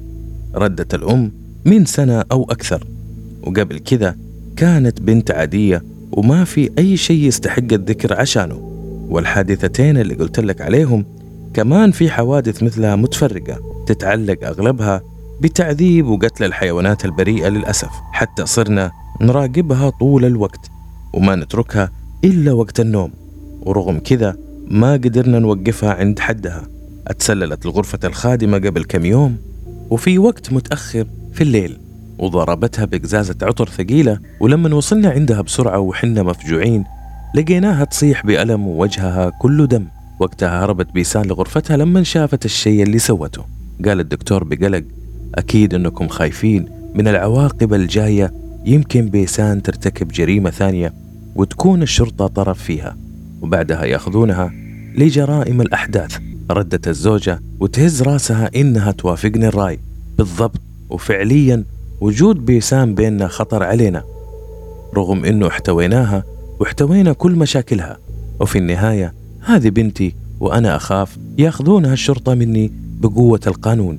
ردت 0.54 0.94
الأم 0.94 1.32
من 1.64 1.84
سنة 1.84 2.24
أو 2.32 2.44
أكثر. 2.50 2.84
وقبل 3.42 3.78
كذا 3.78 4.16
كانت 4.56 5.00
بنت 5.00 5.30
عادية 5.30 5.82
وما 6.12 6.44
في 6.44 6.70
أي 6.78 6.96
شيء 6.96 7.24
يستحق 7.24 7.72
الذكر 7.72 8.20
عشانه. 8.20 8.71
والحادثتين 9.12 9.96
اللي 9.96 10.14
قلت 10.14 10.40
لك 10.40 10.60
عليهم 10.60 11.04
كمان 11.54 11.90
في 11.90 12.10
حوادث 12.10 12.62
مثلها 12.62 12.96
متفرقة 12.96 13.84
تتعلق 13.86 14.46
أغلبها 14.46 15.02
بتعذيب 15.40 16.06
وقتل 16.06 16.44
الحيوانات 16.44 17.04
البريئة 17.04 17.48
للأسف. 17.48 17.90
حتى 18.12 18.46
صرنا 18.46 18.90
نراقبها 19.20 19.90
طول 19.90 20.24
الوقت 20.24 20.70
وما 21.12 21.36
نتركها 21.36 21.90
إلا 22.24 22.52
وقت 22.52 22.80
النوم 22.80 23.10
ورغم 23.62 23.98
كذا 23.98 24.36
ما 24.68 24.92
قدرنا 24.92 25.38
نوقفها 25.38 25.94
عند 25.94 26.18
حدها. 26.18 26.68
أتسللت 27.06 27.66
لغرفة 27.66 27.98
الخادمة 28.04 28.58
قبل 28.58 28.84
كم 28.84 29.06
يوم 29.06 29.36
وفي 29.90 30.18
وقت 30.18 30.52
متأخر 30.52 31.06
في 31.32 31.40
الليل 31.40 31.78
وضربتها 32.18 32.84
بقزازة 32.84 33.36
عطر 33.42 33.68
ثقيلة 33.68 34.18
ولما 34.40 34.74
وصلنا 34.74 35.10
عندها 35.10 35.40
بسرعة 35.40 35.78
وحنا 35.78 36.22
مفجوعين 36.22 36.84
لقيناها 37.34 37.84
تصيح 37.84 38.26
بألم 38.26 38.66
ووجهها 38.66 39.30
كله 39.30 39.66
دم. 39.66 39.84
وقتها 40.18 40.64
هربت 40.64 40.92
بيسان 40.92 41.26
لغرفتها 41.26 41.76
لما 41.76 42.02
شافت 42.02 42.44
الشيء 42.44 42.82
اللي 42.82 42.98
سوته. 42.98 43.44
قال 43.84 44.00
الدكتور 44.00 44.44
بقلق 44.44 44.84
أكيد 45.34 45.74
أنكم 45.74 46.08
خايفين 46.08 46.68
من 46.94 47.08
العواقب 47.08 47.74
الجاية. 47.74 48.32
يمكن 48.64 49.08
بيسان 49.08 49.62
ترتكب 49.62 50.08
جريمة 50.08 50.50
ثانية 50.50 50.92
وتكون 51.36 51.82
الشرطة 51.82 52.26
طرف 52.26 52.62
فيها. 52.62 52.96
وبعدها 53.42 53.84
يأخذونها 53.84 54.52
لجرائم 54.96 55.60
الأحداث. 55.60 56.18
ردت 56.50 56.88
الزوجة 56.88 57.40
وتهز 57.60 58.02
راسها 58.02 58.50
إنها 58.56 58.92
توافقني 58.92 59.48
الرأي. 59.48 59.78
بالضبط. 60.18 60.60
وفعليا 60.90 61.64
وجود 62.00 62.46
بيسان 62.46 62.94
بيننا 62.94 63.28
خطر 63.28 63.62
علينا. 63.62 64.02
رغم 64.96 65.24
إنه 65.24 65.48
احتويناها 65.48 66.24
واحتوينا 66.62 67.12
كل 67.12 67.32
مشاكلها. 67.32 67.98
وفي 68.40 68.58
النهاية 68.58 69.14
هذه 69.40 69.68
بنتي 69.68 70.14
وأنا 70.40 70.76
أخاف 70.76 71.16
ياخذونها 71.38 71.92
الشرطة 71.92 72.34
مني 72.34 72.72
بقوة 73.00 73.40
القانون. 73.46 73.98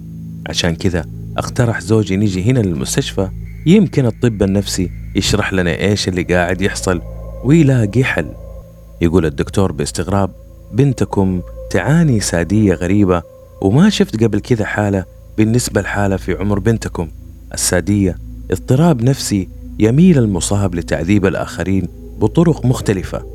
عشان 0.50 0.75
كذا 0.75 1.05
اقترح 1.38 1.82
زوجي 1.82 2.17
نيجي 2.17 2.43
هنا 2.43 2.60
للمستشفى. 2.60 3.29
يمكن 3.65 4.05
الطب 4.05 4.43
النفسي 4.43 4.91
يشرح 5.15 5.53
لنا 5.53 5.79
إيش 5.79 6.08
اللي 6.08 6.24
قاعد 6.24 6.62
يحصل 6.62 7.01
ويلاقي 7.43 8.03
حل. 8.03 8.27
يقول 9.01 9.25
الدكتور 9.25 9.72
باستغراب 9.72 10.32
بنتكم 10.74 11.41
تعاني 11.72 12.20
سادية 12.20 12.74
غريبة 12.74 13.22
وما 13.62 13.89
شفت 13.89 14.24
قبل 14.24 14.39
كذا 14.39 14.65
حالة 14.65 15.05
بالنسبة 15.38 15.82
لحالة 15.82 16.17
في 16.17 16.34
عمر 16.34 16.60
بنتكم. 16.60 17.08
السادية 17.53 18.17
اضطراب 18.51 19.03
نفسي 19.03 19.48
يميل 19.79 20.17
المصاب 20.17 20.75
لتعذيب 20.75 21.25
الآخرين 21.25 22.02
بطرق 22.20 22.65
مختلفة 22.65 23.25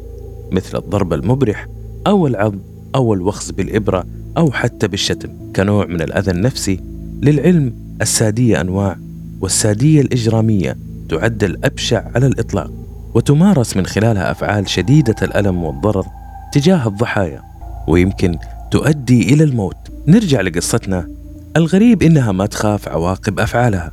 مثل 0.53 0.79
الضرب 0.79 1.13
المبرح 1.13 1.67
أو 2.07 2.27
العض 2.27 2.55
أو 2.95 3.15
الوخز 3.15 3.51
بالإبرة 3.51 4.05
أو 4.37 4.53
حتى 4.53 4.89
بالشتم 4.89 5.29
كنوع 5.57 5.87
من 5.87 6.03
الأذى 6.03 6.31
النفسي 6.31 6.81
للعلم 7.23 7.73
السادية 8.03 8.61
أنواع 8.61 8.97
والسادية 9.41 10.01
الإجرامية 10.01 10.77
تعد 11.09 11.45
الأبشع 11.45 12.05
على 12.15 12.27
الإطلاق 12.27 12.71
وتمارس 13.15 13.77
من 13.77 13.87
خلالها 13.87 14.31
أفعال 14.31 14.69
شديدة 14.69 15.17
الألم 15.23 15.65
والضرر 15.65 16.07
تجاه 16.53 16.89
الضحايا 16.89 17.43
ويمكن 17.89 18.39
تؤدي 18.71 19.35
إلى 19.35 19.45
الموت. 19.45 19.77
نرجع 20.07 20.41
لقصتنا. 20.41 21.09
الغريب 21.57 22.03
إنها 22.03 22.33
ما 22.33 22.47
تخاف 22.47 22.89
عواقب 22.89 23.41
أفعالها. 23.41 23.93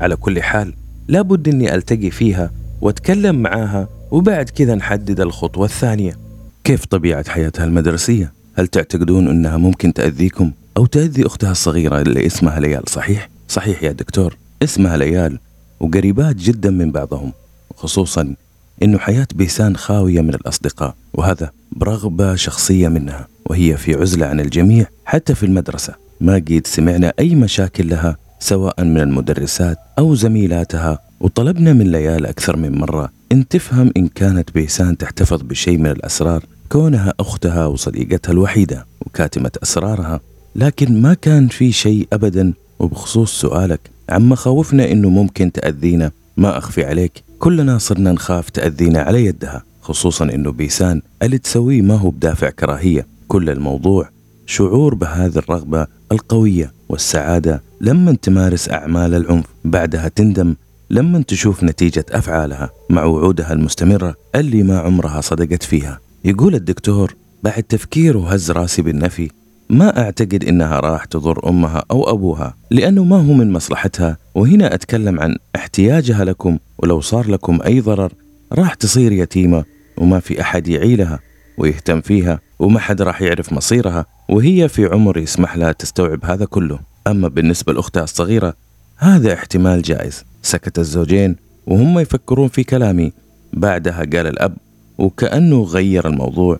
على 0.00 0.16
كل 0.16 0.42
حال 0.42 0.74
لابد 1.08 1.48
إني 1.48 1.74
ألتقي 1.74 2.10
فيها 2.10 2.50
وأتكلم 2.80 3.36
معاها 3.36 3.88
وبعد 4.12 4.50
كذا 4.50 4.74
نحدد 4.74 5.20
الخطوة 5.20 5.64
الثانية 5.64 6.16
كيف 6.64 6.84
طبيعة 6.84 7.30
حياتها 7.30 7.64
المدرسية؟ 7.64 8.32
هل 8.54 8.66
تعتقدون 8.66 9.28
أنها 9.28 9.56
ممكن 9.56 9.92
تأذيكم 9.92 10.50
أو 10.76 10.86
تأذي 10.86 11.26
أختها 11.26 11.50
الصغيرة 11.50 12.00
اللي 12.00 12.26
اسمها 12.26 12.60
ليال 12.60 12.82
صحيح؟ 12.88 13.28
صحيح 13.48 13.82
يا 13.82 13.92
دكتور 13.92 14.36
اسمها 14.62 14.96
ليال 14.96 15.38
وقريبات 15.80 16.36
جدا 16.36 16.70
من 16.70 16.90
بعضهم 16.90 17.32
خصوصا 17.76 18.34
إنه 18.82 18.98
حياة 18.98 19.26
بيسان 19.34 19.76
خاوية 19.76 20.20
من 20.20 20.34
الأصدقاء 20.34 20.94
وهذا 21.14 21.50
برغبة 21.72 22.34
شخصية 22.34 22.88
منها 22.88 23.28
وهي 23.46 23.76
في 23.76 23.94
عزلة 23.94 24.26
عن 24.26 24.40
الجميع 24.40 24.86
حتى 25.04 25.34
في 25.34 25.46
المدرسة 25.46 25.94
ما 26.20 26.34
قيد 26.48 26.66
سمعنا 26.66 27.12
أي 27.18 27.34
مشاكل 27.34 27.88
لها 27.88 28.16
سواء 28.40 28.84
من 28.84 29.00
المدرسات 29.00 29.78
أو 29.98 30.14
زميلاتها 30.14 30.98
وطلبنا 31.20 31.72
من 31.72 31.90
ليال 31.90 32.26
أكثر 32.26 32.56
من 32.56 32.78
مرة 32.78 33.21
إن 33.32 33.48
تفهم 33.48 33.92
إن 33.96 34.08
كانت 34.08 34.50
بيسان 34.54 34.96
تحتفظ 34.98 35.42
بشيء 35.42 35.78
من 35.78 35.86
الأسرار 35.86 36.44
كونها 36.68 37.14
أختها 37.20 37.66
وصديقتها 37.66 38.32
الوحيدة 38.32 38.86
وكاتمة 39.06 39.50
أسرارها 39.62 40.20
لكن 40.56 41.02
ما 41.02 41.14
كان 41.14 41.48
في 41.48 41.72
شيء 41.72 42.08
ابدا 42.12 42.52
وبخصوص 42.78 43.40
سؤالك 43.40 43.80
عن 44.08 44.22
مخاوفنا 44.28 44.92
إنه 44.92 45.08
ممكن 45.08 45.52
تأذينا 45.52 46.10
ما 46.36 46.58
أخفي 46.58 46.84
عليك 46.84 47.22
كلنا 47.38 47.78
صرنا 47.78 48.12
نخاف 48.12 48.50
تأذينا 48.50 49.00
على 49.00 49.24
يدها 49.24 49.62
خصوصا 49.82 50.24
إنه 50.24 50.52
بيسان 50.52 51.02
اللي 51.22 51.38
تسويه 51.38 51.82
ما 51.82 51.94
هو 51.94 52.10
بدافع 52.10 52.50
كراهية. 52.50 53.06
كل 53.28 53.50
الموضوع 53.50 54.08
شعور 54.46 54.94
بهذه 54.94 55.38
الرغبة 55.38 55.86
القوية 56.12 56.72
والسعادة 56.88 57.62
لما 57.80 58.12
تمارس 58.22 58.70
أعمال 58.70 59.14
العنف 59.14 59.46
بعدها 59.64 60.08
تندم 60.08 60.54
لما 60.92 61.22
تشوف 61.22 61.64
نتيجة 61.64 62.04
أفعالها 62.10 62.70
مع 62.90 63.04
وعودها 63.04 63.52
المستمرة 63.52 64.14
اللي 64.34 64.62
ما 64.62 64.78
عمرها 64.78 65.20
صدقت 65.20 65.62
فيها. 65.62 66.00
يقول 66.24 66.54
الدكتور 66.54 67.14
بعد 67.42 67.62
تفكير 67.62 68.16
وهز 68.16 68.50
راسي 68.50 68.82
بالنفي 68.82 69.30
ما 69.70 69.98
أعتقد 70.02 70.44
إنها 70.44 70.80
راح 70.80 71.04
تضر 71.04 71.48
أمها 71.48 71.84
أو 71.90 72.10
أبوها 72.10 72.54
لأنه 72.70 73.04
ما 73.04 73.16
هو 73.16 73.32
من 73.32 73.52
مصلحتها 73.52 74.16
وهنا 74.34 74.74
أتكلم 74.74 75.20
عن 75.20 75.36
احتياجها 75.56 76.24
لكم 76.24 76.58
ولو 76.78 77.00
صار 77.00 77.30
لكم 77.30 77.58
أي 77.66 77.80
ضرر 77.80 78.12
راح 78.52 78.74
تصير 78.74 79.12
يتيمة 79.12 79.64
وما 79.96 80.20
في 80.20 80.40
أحد 80.40 80.68
يعيلها 80.68 81.18
ويهتم 81.58 82.00
فيها 82.00 82.40
وما 82.58 82.80
حد 82.80 83.02
راح 83.02 83.22
يعرف 83.22 83.52
مصيرها 83.52 84.06
وهي 84.28 84.68
في 84.68 84.86
عمر 84.86 85.18
يسمح 85.18 85.56
لها 85.56 85.72
تستوعب 85.72 86.24
هذا 86.24 86.44
كله. 86.44 86.78
أما 87.06 87.28
بالنسبة 87.28 87.72
لأختها 87.72 88.04
الصغيرة 88.04 88.54
هذا 88.96 89.34
احتمال 89.34 89.82
جائز. 89.82 90.24
سكت 90.42 90.78
الزوجين 90.78 91.36
وهم 91.66 91.98
يفكرون 91.98 92.48
في 92.48 92.64
كلامي. 92.64 93.12
بعدها 93.52 93.98
قال 93.98 94.26
الأب 94.26 94.56
وكأنه 94.98 95.62
غير 95.62 96.06
الموضوع. 96.06 96.58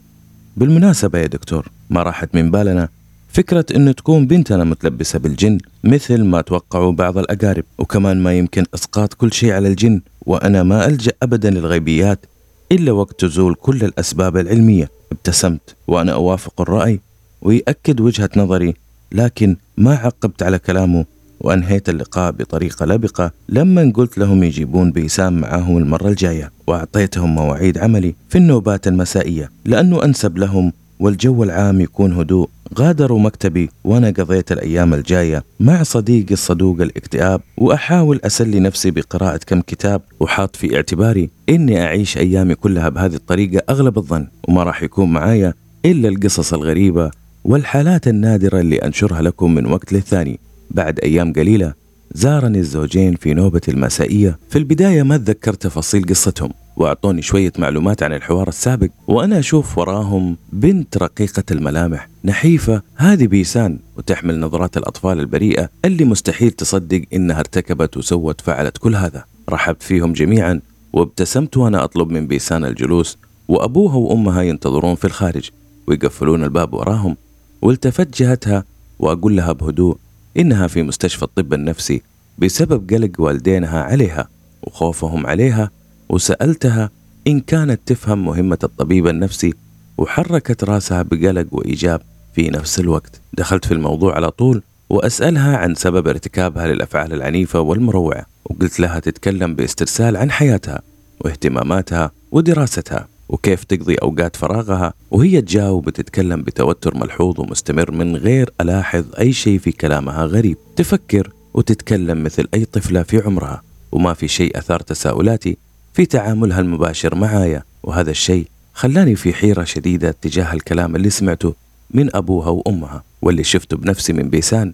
بالمناسبة 0.56 1.18
يا 1.18 1.26
دكتور 1.26 1.70
ما 1.90 2.02
راحت 2.02 2.34
من 2.34 2.50
بالنا 2.50 2.88
فكرة 3.28 3.66
أنه 3.76 3.92
تكون 3.92 4.26
بنتنا 4.26 4.64
متلبسة 4.64 5.18
بالجن 5.18 5.58
مثل 5.84 6.24
ما 6.24 6.40
توقعوا 6.40 6.92
بعض 6.92 7.18
الأقارب 7.18 7.64
وكمان 7.78 8.22
ما 8.22 8.38
يمكن 8.38 8.64
إسقاط 8.74 9.14
كل 9.14 9.32
شيء 9.32 9.52
على 9.52 9.68
الجن 9.68 10.00
وأنا 10.26 10.62
ما 10.62 10.86
ألجأ 10.86 11.12
أبدا 11.22 11.50
للغيبيات 11.50 12.26
إلا 12.72 12.92
وقت 12.92 13.20
تزول 13.20 13.54
كل 13.54 13.84
الأسباب 13.84 14.36
العلمية. 14.36 14.90
ابتسمت 15.12 15.76
وأنا 15.88 16.12
أوافق 16.12 16.60
الرأي 16.60 17.00
ويأكد 17.42 18.00
وجهة 18.00 18.30
نظري 18.36 18.74
لكن 19.12 19.56
ما 19.76 19.94
عقبت 19.94 20.42
على 20.42 20.58
كلامه 20.58 21.04
وأنهيت 21.42 21.88
اللقاء 21.88 22.32
بطريقة 22.32 22.86
لبقة 22.86 23.30
لما 23.48 23.92
قلت 23.94 24.18
لهم 24.18 24.42
يجيبون 24.42 24.90
بيسام 24.90 25.40
معاهم 25.40 25.76
المرة 25.78 26.08
الجاية 26.08 26.50
وأعطيتهم 26.66 27.34
مواعيد 27.34 27.78
عملي 27.78 28.14
في 28.28 28.38
النوبات 28.38 28.88
المسائية 28.88 29.50
لأنه 29.64 30.04
أنسب 30.04 30.38
لهم 30.38 30.72
والجو 31.00 31.42
العام 31.44 31.80
يكون 31.80 32.12
هدوء. 32.12 32.48
غادروا 32.78 33.18
مكتبي 33.18 33.70
وأنا 33.84 34.10
قضيت 34.10 34.52
الأيام 34.52 34.94
الجاية 34.94 35.44
مع 35.60 35.82
صديقي 35.82 36.32
الصدوق 36.32 36.80
الاكتئاب 36.80 37.40
وأحاول 37.56 38.20
أسلي 38.24 38.60
نفسي 38.60 38.90
بقراءة 38.90 39.40
كم 39.46 39.60
كتاب 39.60 40.00
وحاط 40.20 40.56
في 40.56 40.76
اعتباري 40.76 41.30
إني 41.48 41.82
أعيش 41.84 42.18
أيامي 42.18 42.54
كلها 42.54 42.88
بهذه 42.88 43.14
الطريقة 43.14 43.62
أغلب 43.70 43.98
الظن 43.98 44.26
وما 44.48 44.62
راح 44.62 44.82
يكون 44.82 45.12
معايا 45.12 45.54
إلا 45.84 46.08
القصص 46.08 46.54
الغريبة 46.54 47.10
والحالات 47.44 48.08
النادرة 48.08 48.60
اللي 48.60 48.76
أنشرها 48.76 49.22
لكم 49.22 49.54
من 49.54 49.66
وقت 49.66 49.92
للثاني. 49.92 50.40
بعد 50.72 51.00
أيام 51.00 51.32
قليلة 51.32 51.74
زارني 52.14 52.58
الزوجين 52.58 53.14
في 53.14 53.34
نوبة 53.34 53.60
المسائية. 53.68 54.38
في 54.50 54.58
البداية 54.58 55.02
ما 55.02 55.16
تذكرت 55.16 55.62
تفاصيل 55.62 56.04
قصتهم 56.08 56.50
وأعطوني 56.76 57.22
شوية 57.22 57.52
معلومات 57.58 58.02
عن 58.02 58.12
الحوار 58.12 58.48
السابق 58.48 58.88
وأنا 59.08 59.38
أشوف 59.38 59.78
وراهم 59.78 60.36
بنت 60.52 60.98
رقيقة 60.98 61.42
الملامح 61.50 62.08
نحيفة 62.24 62.82
هذه 62.96 63.26
بيسان 63.26 63.78
وتحمل 63.96 64.40
نظرات 64.40 64.76
الأطفال 64.76 65.20
البريئة 65.20 65.68
اللي 65.84 66.04
مستحيل 66.04 66.50
تصدق 66.50 67.02
إنها 67.12 67.40
ارتكبت 67.40 67.96
وسوت 67.96 68.40
فعلت 68.40 68.78
كل 68.78 68.96
هذا. 68.96 69.24
رحبت 69.50 69.82
فيهم 69.82 70.12
جميعا 70.12 70.60
وابتسمت 70.92 71.56
وأنا 71.56 71.84
أطلب 71.84 72.10
من 72.10 72.26
بيسان 72.26 72.64
الجلوس 72.64 73.18
وأبوها 73.48 73.96
وأمها 73.96 74.42
ينتظرون 74.42 74.94
في 74.94 75.04
الخارج 75.04 75.50
ويقفلون 75.86 76.44
الباب 76.44 76.74
وراهم 76.74 77.16
والتفت 77.62 78.22
جهتها 78.22 78.64
وأقول 78.98 79.36
لها 79.36 79.52
بهدوء 79.52 79.96
إنها 80.36 80.66
في 80.66 80.82
مستشفى 80.82 81.22
الطب 81.22 81.54
النفسي 81.54 82.02
بسبب 82.38 82.94
قلق 82.94 83.10
والدينها 83.18 83.82
عليها 83.82 84.28
وخوفهم 84.62 85.26
عليها 85.26 85.70
وسألتها 86.08 86.90
إن 87.26 87.40
كانت 87.40 87.80
تفهم 87.86 88.24
مهمة 88.24 88.58
الطبيب 88.64 89.06
النفسي 89.06 89.54
وحركت 89.98 90.64
راسها 90.64 91.02
بقلق 91.02 91.46
وإيجاب 91.52 92.00
في 92.34 92.50
نفس 92.50 92.80
الوقت. 92.80 93.20
دخلت 93.32 93.64
في 93.64 93.74
الموضوع 93.74 94.14
على 94.14 94.30
طول 94.30 94.62
وأسألها 94.90 95.56
عن 95.56 95.74
سبب 95.74 96.08
ارتكابها 96.08 96.66
للأفعال 96.66 97.12
العنيفة 97.12 97.60
والمروعة 97.60 98.26
وقلت 98.44 98.80
لها 98.80 99.00
تتكلم 99.00 99.54
باسترسال 99.54 100.16
عن 100.16 100.30
حياتها 100.30 100.82
واهتماماتها 101.20 102.10
ودراستها. 102.32 103.08
وكيف 103.28 103.64
تقضي 103.64 103.94
أوقات 103.94 104.36
فراغها 104.36 104.92
وهي 105.10 105.40
تجاوب 105.40 105.86
وتتكلم 105.86 106.42
بتوتر 106.42 106.96
ملحوظ 106.96 107.40
ومستمر 107.40 107.90
من 107.90 108.16
غير 108.16 108.50
ألاحظ 108.60 109.04
أي 109.18 109.32
شيء 109.32 109.58
في 109.58 109.72
كلامها 109.72 110.24
غريب. 110.24 110.56
تفكر 110.76 111.32
وتتكلم 111.54 112.24
مثل 112.24 112.48
أي 112.54 112.64
طفلة 112.64 113.02
في 113.02 113.22
عمرها 113.22 113.62
وما 113.92 114.14
في 114.14 114.28
شيء 114.28 114.58
أثار 114.58 114.80
تساؤلاتي 114.80 115.56
في 115.94 116.06
تعاملها 116.06 116.60
المباشر 116.60 117.14
معايا. 117.14 117.62
وهذا 117.82 118.10
الشيء 118.10 118.46
خلاني 118.74 119.16
في 119.16 119.32
حيرة 119.34 119.64
شديدة 119.64 120.14
تجاه 120.22 120.52
الكلام 120.52 120.96
اللي 120.96 121.10
سمعته 121.10 121.54
من 121.90 122.16
أبوها 122.16 122.48
وأمها 122.48 123.02
واللي 123.22 123.44
شفته 123.44 123.76
بنفسي 123.76 124.12
من 124.12 124.30
بيسان. 124.30 124.72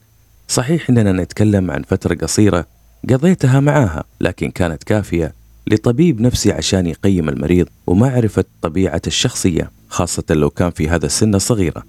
صحيح 0.49 0.91
إننا 0.91 1.13
نتكلم 1.13 1.71
عن 1.71 1.83
فترة 1.83 2.15
قصيرة 2.15 2.67
قضيتها 3.11 3.61
معاها 3.61 4.05
لكن 4.21 4.51
كانت 4.51 4.85
كافية 4.85 5.33
لطبيب 5.73 6.21
نفسي 6.21 6.53
عشان 6.53 6.87
يقيم 6.87 7.29
المريض 7.29 7.67
ومعرفة 7.87 8.45
طبيعة 8.63 9.03
الشخصية 9.07 9.71
خاصة 9.89 10.25
لو 10.31 10.51
كان 10.51 10.71
في 10.71 10.89
هذا 10.89 11.07
السن 11.07 11.39
صغيرة. 11.39 11.83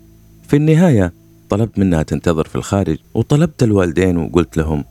في 0.48 0.56
النهاية 0.56 1.14
طلبت 1.50 1.80
منها 1.80 2.04
تنتظر 2.04 2.48
في 2.48 2.56
الخارج 2.56 2.98
وطلبت 3.14 3.64
الوالدين 3.64 4.18
وقلت 4.18 4.58
لهم 4.58 4.84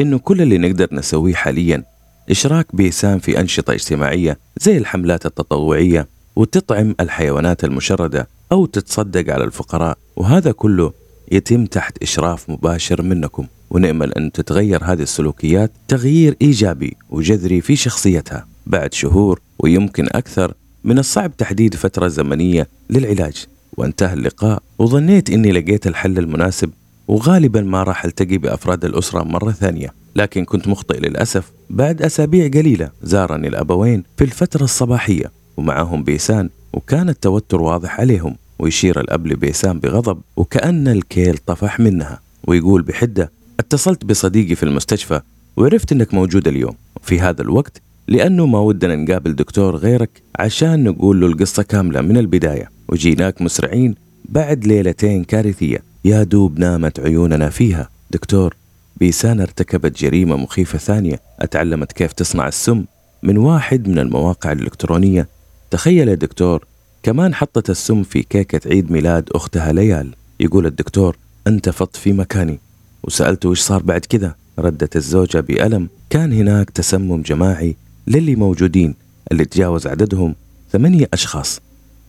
إنه 0.00 0.18
كل 0.18 0.42
اللي 0.42 0.58
نقدر 0.58 0.88
نسويه 0.92 1.34
حاليا 1.34 1.84
إشراك 2.30 2.76
بيسام 2.76 3.18
في 3.18 3.40
أنشطة 3.40 3.72
اجتماعية 3.72 4.38
زي 4.60 4.78
الحملات 4.78 5.26
التطوعية 5.26 6.08
وتطعم 6.36 6.94
الحيوانات 7.00 7.64
المشردة 7.64 8.28
أو 8.52 8.66
تتصدق 8.66 9.34
على 9.34 9.44
الفقراء 9.44 9.98
وهذا 10.16 10.52
كله 10.52 10.92
يتم 11.32 11.66
تحت 11.66 12.02
إشراف 12.02 12.50
مباشر 12.50 13.02
منكم. 13.02 13.46
ونأمل 13.70 14.12
أن 14.12 14.32
تتغير 14.32 14.84
هذه 14.84 15.02
السلوكيات 15.02 15.72
تغيير 15.88 16.36
إيجابي 16.42 16.96
وجذري 17.10 17.60
في 17.60 17.76
شخصيتها 17.76 18.46
بعد 18.66 18.94
شهور 18.94 19.40
ويمكن 19.58 20.06
أكثر 20.12 20.54
من 20.84 20.98
الصعب 20.98 21.36
تحديد 21.36 21.74
فترة 21.74 22.08
زمنية 22.08 22.68
للعلاج. 22.90 23.46
وانتهى 23.76 24.12
اللقاء 24.12 24.62
وظنيت 24.78 25.30
أني 25.30 25.52
لقيت 25.52 25.86
الحل 25.86 26.18
المناسب 26.18 26.70
وغالبا 27.08 27.60
ما 27.60 27.82
راح 27.82 28.04
ألتقي 28.04 28.38
بأفراد 28.38 28.84
الأسرة 28.84 29.22
مرة 29.22 29.50
ثانية 29.50 29.92
لكن 30.16 30.44
كنت 30.44 30.68
مخطئ 30.68 31.00
للأسف. 31.00 31.50
بعد 31.70 32.02
أسابيع 32.02 32.48
قليلة 32.48 32.90
زارني 33.02 33.48
الأبوين 33.48 34.04
في 34.16 34.24
الفترة 34.24 34.64
الصباحية 34.64 35.30
ومعهم 35.56 36.02
بيسان 36.02 36.50
وكان 36.72 37.08
التوتر 37.08 37.62
واضح 37.62 38.00
عليهم 38.00 38.36
ويشير 38.58 39.00
الأب 39.00 39.26
لبيسان 39.26 39.78
بغضب 39.78 40.20
وكأن 40.36 40.88
الكيل 40.88 41.38
طفح 41.38 41.80
منها 41.80 42.20
ويقول 42.46 42.82
بحدة 42.82 43.30
اتصلت 43.60 44.04
بصديقي 44.04 44.54
في 44.54 44.62
المستشفى 44.62 45.20
وعرفت 45.56 45.92
إنك 45.92 46.14
موجود 46.14 46.48
اليوم. 46.48 46.74
في 47.02 47.20
هذا 47.20 47.42
الوقت 47.42 47.82
لأنه 48.08 48.46
ما 48.46 48.58
ودنا 48.58 48.96
نقابل 48.96 49.34
دكتور 49.34 49.76
غيرك 49.76 50.22
عشان 50.38 50.84
نقول 50.84 51.20
له 51.20 51.26
القصة 51.26 51.62
كاملة 51.62 52.00
من 52.00 52.16
البداية 52.16 52.70
وجيناك 52.88 53.42
مسرعين 53.42 53.94
بعد 54.24 54.66
ليلتين 54.66 55.24
كارثية. 55.24 55.82
يا 56.04 56.22
دوب 56.22 56.58
نامت 56.58 57.00
عيوننا 57.00 57.50
فيها. 57.50 57.88
دكتور 58.10 58.56
بيسان 58.96 59.40
ارتكبت 59.40 59.98
جريمة 59.98 60.36
مخيفة 60.36 60.78
ثانية. 60.78 61.20
أتعلمت 61.40 61.92
كيف 61.92 62.12
تصنع 62.12 62.48
السم 62.48 62.84
من 63.22 63.36
واحد 63.38 63.88
من 63.88 63.98
المواقع 63.98 64.52
الإلكترونية. 64.52 65.28
تخيل 65.70 66.08
يا 66.08 66.14
دكتور 66.14 66.64
كمان 67.02 67.34
حطت 67.34 67.70
السم 67.70 68.02
في 68.02 68.22
كيكة 68.22 68.60
عيد 68.68 68.92
ميلاد 68.92 69.28
أختها 69.34 69.72
ليال. 69.72 70.14
يقول 70.40 70.66
الدكتور 70.66 71.16
انتفضت 71.46 71.96
في 71.96 72.12
مكاني. 72.12 72.60
وسألته 73.02 73.48
وش 73.48 73.60
صار 73.60 73.82
بعد 73.82 74.00
كذا 74.00 74.34
ردت 74.58 74.96
الزوجة 74.96 75.40
بألم. 75.40 75.88
كان 76.10 76.32
هناك 76.32 76.70
تسمم 76.70 77.22
جماعي 77.22 77.76
للي 78.06 78.36
موجودين 78.36 78.94
اللي 79.32 79.44
تجاوز 79.44 79.86
عددهم 79.86 80.34
ثمانية 80.72 81.08
أشخاص. 81.12 81.60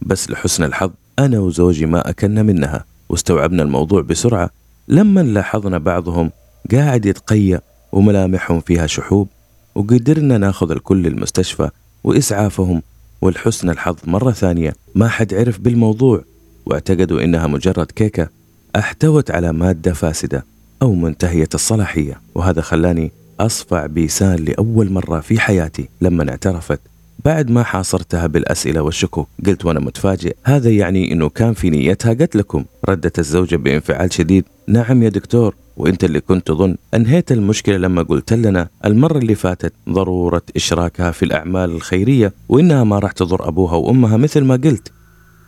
بس 0.02 0.30
لحسن 0.30 0.64
الحظ 0.64 0.92
أنا 1.20 1.40
وزوجي 1.40 1.86
ما 1.86 2.10
أكلنا 2.10 2.44
منها. 2.44 2.86
واستوعبنا 3.10 3.64
الموضوع 3.64 4.02
بسرعة. 4.02 4.50
لما 4.88 5.22
لاحظنا 5.22 5.78
بعضهم 5.78 6.32
قاعد 6.72 7.06
يتقيأ 7.06 7.62
وملامحهم 7.92 8.60
فيها 8.60 8.88
شحوب 8.88 9.28
وقدرنا 9.76 10.38
ناخذ 10.38 10.72
الكل 10.72 11.04
للمستشفى 11.04 11.70
وإسعافهم. 12.04 12.82
ولحسن 13.22 13.70
الحظ 13.70 13.96
مرة 14.04 14.32
ثانية 14.32 14.74
ما 14.96 15.08
حد 15.08 15.34
عرف 15.34 15.60
بالموضوع 15.60 16.24
واعتقدوا 16.66 17.24
إنها 17.24 17.48
مجرد 17.48 17.86
كيكة 17.86 18.30
احتوت 18.76 19.32
على 19.32 19.54
مادة 19.54 19.94
فاسدة. 19.94 20.46
أو 20.82 20.94
منتهية 20.94 21.50
الصلاحية 21.54 22.22
وهذا 22.36 22.62
خلاني 22.62 23.12
أصفع 23.40 23.86
بيسان 23.86 24.36
لأول 24.36 24.92
مرة 24.92 25.20
في 25.20 25.40
حياتي 25.40 25.90
لما 26.02 26.30
اعترفت. 26.30 26.80
بعد 27.26 27.52
ما 27.52 27.64
حاصرتها 27.64 28.28
بالأسئلة 28.28 28.82
والشكوك 28.82 29.28
قلت 29.46 29.66
وأنا 29.66 29.80
متفاجئ 29.80 30.36
هذا 30.44 30.70
يعني 30.70 31.12
أنه 31.12 31.30
كان 31.30 31.54
في 31.54 31.70
نيتها 31.70 32.14
قتلكم 32.14 32.66
ردت 32.90 33.20
الزوجة 33.20 33.56
بانفعال 33.56 34.14
شديد 34.14 34.46
نعم 34.68 35.04
يا 35.04 35.10
دكتور. 35.10 35.56
وأنت 35.78 36.04
اللي 36.04 36.20
كنت 36.20 36.48
تظن. 36.48 36.76
أنهيت 36.94 37.32
المشكلة 37.32 37.78
لما 37.78 38.02
قلت 38.04 38.34
لنا 38.34 38.68
المرة 38.86 39.18
اللي 39.18 39.36
فاتت 39.36 39.74
ضرورة 39.90 40.42
إشراكها 40.56 41.12
في 41.12 41.24
الأعمال 41.24 41.72
الخيرية 41.72 42.34
وإنها 42.50 42.84
ما 42.84 43.00
راح 43.00 43.12
تضر 43.12 43.48
أبوها 43.48 43.76
وأمها 43.76 44.18
مثل 44.18 44.42
ما 44.44 44.56
قلت. 44.56 44.92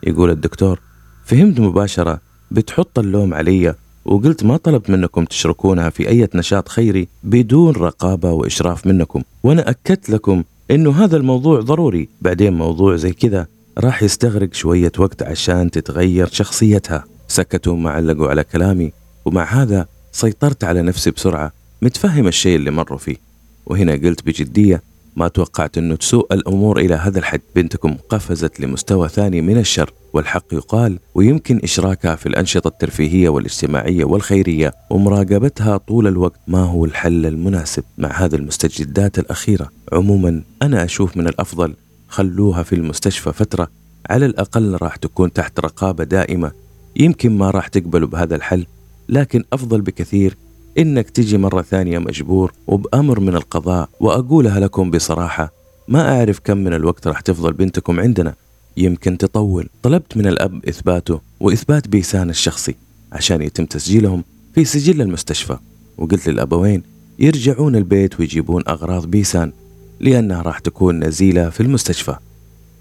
يقول 0.04 0.30
الدكتور 0.30 0.80
فهمت 1.26 1.60
مباشرة 1.60 2.20
بتحط 2.52 3.00
اللوم 3.00 3.34
علي 3.34 3.76
وقلت 4.06 4.44
ما 4.44 4.58
طلبت 4.58 4.90
منكم 4.90 5.26
تشركونها 5.26 5.90
في 5.90 6.10
أي 6.10 6.28
نشاط 6.36 6.70
خيري 6.70 7.08
بدون 7.24 7.76
رقابة 7.76 8.32
وإشراف 8.32 8.88
منكم. 8.88 9.24
وأنا 9.44 9.70
أكدت 9.70 10.10
لكم 10.10 10.44
إنه 10.72 11.04
هذا 11.04 11.18
الموضوع 11.18 11.62
ضروري. 11.62 12.10
بعدين 12.22 12.54
موضوع 12.54 12.96
زي 12.96 13.12
كذا 13.12 13.48
راح 13.78 14.04
يستغرق 14.04 14.54
شوية 14.54 14.92
وقت 14.98 15.24
عشان 15.24 15.72
تتغير 15.72 16.28
شخصيتها. 16.28 17.04
سكتوا 17.28 17.76
ما 17.76 17.90
علقوا 17.92 18.28
على 18.28 18.44
كلامي 18.44 18.92
ومع 19.26 19.44
هذا 19.44 19.88
سيطرت 20.12 20.64
على 20.64 20.82
نفسي 20.82 21.12
بسرعة. 21.12 21.52
متفهم 21.82 22.28
الشيء 22.28 22.56
اللي 22.56 22.72
مروا 22.72 22.98
فيه. 22.98 23.18
وهنا 23.66 23.92
قلت 23.92 24.26
بجدية 24.26 24.82
ما 25.16 25.28
توقعت 25.28 25.78
أنه 25.78 25.96
تسوء 25.96 26.34
الأمور 26.34 26.80
إلى 26.80 26.96
هذا 26.96 27.20
الحد. 27.20 27.42
بنتكم 27.56 27.98
قفزت 28.10 28.60
لمستوى 28.60 29.10
ثاني 29.10 29.42
من 29.42 29.58
الشر 29.58 29.94
والحق 30.14 30.54
يقال 30.54 31.00
ويمكن 31.16 31.60
إشراكها 31.64 32.16
في 32.16 32.26
الأنشطة 32.26 32.68
الترفيهية 32.68 33.30
والاجتماعية 33.30 34.06
والخيرية. 34.06 34.74
ومراقبتها 34.90 35.78
طول 35.78 36.08
الوقت 36.08 36.40
ما 36.48 36.64
هو 36.64 36.86
الحل 36.86 37.26
المناسب 37.26 37.84
مع 37.98 38.12
هذه 38.12 38.36
المستجدات 38.36 39.20
الأخيرة. 39.20 39.70
عموما 39.94 40.42
أنا 40.62 40.84
أشوف 40.84 41.18
من 41.18 41.28
الأفضل 41.28 41.74
خلوها 42.08 42.64
في 42.64 42.76
المستشفى 42.76 43.34
فترة. 43.34 43.68
على 44.10 44.26
الأقل 44.26 44.78
راح 44.82 44.96
تكون 44.96 45.34
تحت 45.34 45.60
رقابة 45.60 46.04
دائمة. 46.04 46.52
يمكن 46.96 47.38
ما 47.38 47.52
راح 47.52 47.68
تقبلوا 47.68 48.08
بهذا 48.08 48.36
الحل 48.36 48.66
لكن 49.10 49.44
أفضل 49.54 49.82
بكثير 49.82 50.38
إنك 50.78 51.10
تجي 51.10 51.38
مرة 51.38 51.62
ثانية 51.62 52.00
مجبور 52.00 52.54
وبأمر 52.68 53.20
من 53.20 53.36
القضاء 53.36 53.90
وأقولها 54.00 54.60
لكم 54.60 54.92
بصراحة. 54.92 55.54
ما 55.88 56.18
أعرف 56.18 56.40
كم 56.40 56.58
من 56.58 56.74
الوقت 56.74 57.08
راح 57.08 57.20
تفضل 57.22 57.54
بنتكم 57.54 58.00
عندنا. 58.00 58.34
يمكن 58.78 59.18
تطول. 59.18 59.70
طلبت 59.84 60.18
من 60.18 60.28
الأب 60.28 60.66
إثباته 60.66 61.22
وإثبات 61.40 61.88
بيسان 61.88 62.30
الشخصي 62.30 62.76
عشان 63.12 63.42
يتم 63.42 63.66
تسجيلهم 63.66 64.24
في 64.56 64.66
سجل 64.66 65.02
المستشفى. 65.02 65.58
وقلت 65.98 66.30
للأبوين 66.30 66.84
يرجعون 67.20 67.76
البيت 67.76 68.20
ويجيبون 68.20 68.64
أغراض 68.68 69.06
بيسان 69.06 69.52
لأنها 70.00 70.42
راح 70.42 70.60
تكون 70.60 71.04
نزيلة 71.04 71.50
في 71.50 71.62
المستشفى. 71.62 72.16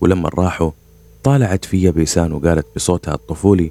ولما 0.01 0.29
راحوا 0.29 0.71
طالعت 1.23 1.65
في 1.65 1.91
بيسان 1.91 2.33
وقالت 2.33 2.67
بصوتها 2.77 3.15
الطفولي 3.15 3.71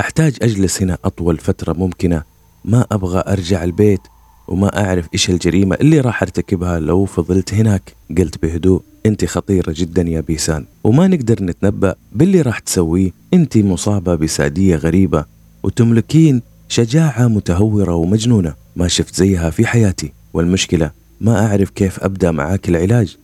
أحتاج 0.00 0.36
أجلس 0.42 0.82
هنا 0.82 0.98
أطول 1.04 1.38
فترة 1.38 1.72
ممكنة 1.72 2.22
ما 2.64 2.86
أبغى 2.92 3.22
أرجع 3.26 3.64
البيت 3.64 4.00
وما 4.48 4.84
أعرف 4.84 5.08
إيش 5.14 5.30
الجريمة 5.30 5.76
اللي 5.80 6.00
راح 6.00 6.22
أرتكبها 6.22 6.80
لو 6.80 7.04
فضلت 7.04 7.54
هناك. 7.54 7.94
قلت 8.18 8.42
بهدوء 8.42 8.82
أنت 9.06 9.24
خطيرة 9.24 9.74
جدا 9.76 10.02
يا 10.02 10.20
بيسان. 10.20 10.64
وما 10.84 11.06
نقدر 11.06 11.42
نتنبأ 11.42 11.94
باللي 12.12 12.42
راح 12.42 12.58
تسويه. 12.58 13.10
أنت 13.34 13.58
مصابة 13.58 14.14
بسادية 14.14 14.76
غريبة 14.76 15.24
وتملكين 15.62 16.42
شجاعة 16.68 17.28
متهورة 17.28 17.94
ومجنونة. 17.94 18.54
ما 18.76 18.88
شفت 18.88 19.14
زيها 19.14 19.50
في 19.50 19.66
حياتي. 19.66 20.12
والمشكلة 20.34 20.90
ما 21.20 21.46
أعرف 21.46 21.70
كيف 21.70 22.04
أبدأ 22.04 22.30
معاك 22.30 22.68
العلاج. 22.68 23.16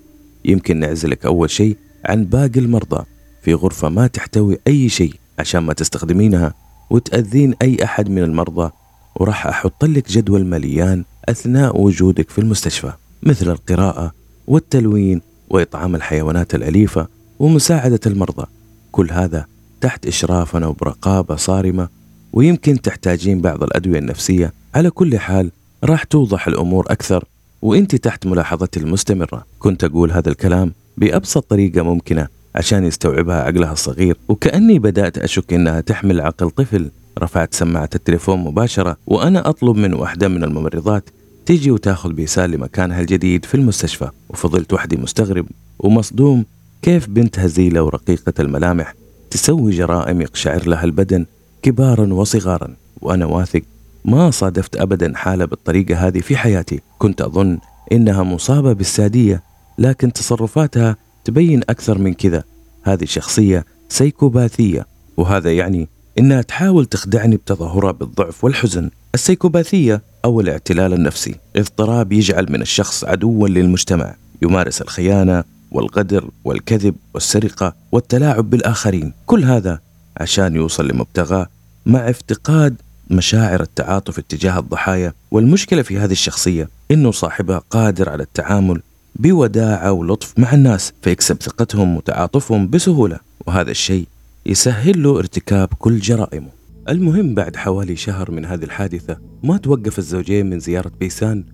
يمكن 0.44 0.80
نعزلك 0.80 1.26
أول 1.26 1.50
شيء 1.50 1.76
عن 2.04 2.24
باقي 2.24 2.60
المرضى. 2.60 3.04
في 3.42 3.54
غرفة 3.54 3.88
ما 3.88 4.06
تحتوي 4.06 4.58
أي 4.66 4.88
شيء 4.88 5.14
عشان 5.38 5.60
ما 5.60 5.72
تستخدمينها 5.72 6.54
وتأذين 6.90 7.54
أي 7.62 7.84
أحد 7.84 8.10
من 8.10 8.22
المرضى. 8.22 8.70
وراح 9.16 9.46
أحط 9.46 9.84
لك 9.84 10.08
جدول 10.10 10.46
مليان 10.46 11.04
أثناء 11.28 11.80
وجودك 11.80 12.30
في 12.30 12.38
المستشفى 12.38 12.92
مثل 13.22 13.50
القراءة 13.50 14.12
والتلوين 14.46 15.20
وإطعام 15.50 15.94
الحيوانات 15.94 16.54
الأليفة 16.54 17.08
ومساعدة 17.38 18.00
المرضى. 18.06 18.46
كل 18.92 19.10
هذا 19.10 19.46
تحت 19.80 20.06
إشرافنا 20.06 20.66
وبرقابة 20.66 21.36
صارمة 21.36 21.88
ويمكن 22.32 22.80
تحتاجين 22.82 23.40
بعض 23.40 23.62
الأدوية 23.62 23.98
النفسية. 23.98 24.52
على 24.74 24.90
كل 24.90 25.18
حال 25.18 25.50
راح 25.84 26.04
توضح 26.04 26.48
الأمور 26.48 26.86
أكثر 26.92 27.24
وإنت 27.62 27.96
تحت 27.96 28.26
ملاحظتي 28.26 28.80
المستمرة. 28.80 29.46
كنت 29.58 29.84
أقول 29.84 30.12
هذا 30.12 30.30
الكلام 30.30 30.72
بأبسط 30.96 31.50
طريقة 31.50 31.82
ممكنة 31.82 32.28
عشان 32.54 32.84
يستوعبها 32.84 33.42
عقلها 33.42 33.72
الصغير 33.72 34.16
وكأني 34.28 34.78
بدأت 34.78 35.18
أشك 35.18 35.52
إنها 35.52 35.80
تحمل 35.80 36.20
عقل 36.20 36.50
طفل. 36.50 36.90
رفعت 37.18 37.54
سماعة 37.54 37.90
التليفون 37.94 38.38
مباشرة 38.38 38.96
وأنا 39.06 39.48
أطلب 39.48 39.76
من 39.76 39.94
واحدة 39.94 40.28
من 40.28 40.44
الممرضات 40.44 41.10
تيجي 41.46 41.70
وتاخذ 41.70 42.12
بيسال 42.12 42.50
لمكانها 42.50 43.00
الجديد 43.00 43.44
في 43.44 43.54
المستشفى. 43.54 44.10
وفضلت 44.28 44.72
وحدي 44.72 44.96
مستغرب 44.96 45.46
ومصدوم 45.78 46.44
كيف 46.82 47.08
بنت 47.08 47.38
هزيلة 47.38 47.82
ورقيقة 47.82 48.32
الملامح 48.38 48.94
تسوي 49.30 49.72
جرائم 49.72 50.20
يقشعر 50.20 50.68
لها 50.68 50.84
البدن 50.84 51.26
كبارا 51.62 52.14
وصغارا. 52.14 52.74
وأنا 53.00 53.26
واثق 53.26 53.62
ما 54.04 54.30
صادفت 54.30 54.76
أبدا 54.76 55.16
حالة 55.16 55.44
بالطريقة 55.44 55.94
هذه 55.94 56.20
في 56.20 56.36
حياتي. 56.36 56.80
كنت 56.98 57.20
أظن 57.20 57.58
إنها 57.92 58.22
مصابة 58.22 58.72
بالسادية 58.72 59.42
لكن 59.78 60.12
تصرفاتها 60.12 60.96
تبين 61.24 61.60
أكثر 61.68 61.98
من 61.98 62.14
كذا. 62.14 62.44
هذه 62.82 63.04
شخصية 63.04 63.64
سيكوباثية 63.88 64.86
وهذا 65.16 65.52
يعني 65.52 65.88
إنها 66.18 66.42
تحاول 66.42 66.86
تخدعني 66.86 67.36
بتظاهرها 67.36 67.92
بالضعف 67.92 68.44
والحزن 68.44 68.90
السيكوباثية 69.14 70.02
أو 70.24 70.40
الاعتلال 70.40 70.92
النفسي 70.92 71.34
اضطراب 71.56 72.12
يجعل 72.12 72.46
من 72.52 72.62
الشخص 72.62 73.04
عدوا 73.04 73.48
للمجتمع 73.48 74.14
يمارس 74.42 74.82
الخيانة 74.82 75.44
والغدر 75.70 76.30
والكذب 76.44 76.94
والسرقة 77.14 77.74
والتلاعب 77.92 78.50
بالآخرين. 78.50 79.12
كل 79.26 79.44
هذا 79.44 79.78
عشان 80.16 80.56
يوصل 80.56 80.88
لمبتغاه 80.88 81.46
مع 81.86 82.10
افتقاد 82.10 82.76
مشاعر 83.10 83.62
التعاطف 83.62 84.18
اتجاه 84.18 84.58
الضحايا. 84.58 85.12
والمشكلة 85.30 85.82
في 85.82 85.98
هذه 85.98 86.12
الشخصية 86.12 86.68
إنه 86.90 87.10
صاحبها 87.10 87.62
قادر 87.70 88.08
على 88.08 88.22
التعامل 88.22 88.82
بوداعة 89.16 89.92
ولطف 89.92 90.38
مع 90.38 90.52
الناس 90.52 90.92
فيكسب 91.02 91.42
ثقتهم 91.42 91.96
وتعاطفهم 91.96 92.68
بسهولة 92.68 93.18
وهذا 93.46 93.70
الشيء 93.70 94.06
يسهل 94.46 95.02
له 95.02 95.18
ارتكاب 95.18 95.68
كل 95.78 95.98
جرائمه. 95.98 96.48
المهم 96.88 97.34
بعد 97.34 97.56
حوالي 97.56 97.96
شهر 97.96 98.30
من 98.30 98.44
هذه 98.44 98.64
الحادثة 98.64 99.18
ما 99.44 99.56
توقف 99.56 99.98
الزوجين 99.98 100.50
من 100.50 100.58
زيارة 100.58 100.92
بيسان 101.00 101.44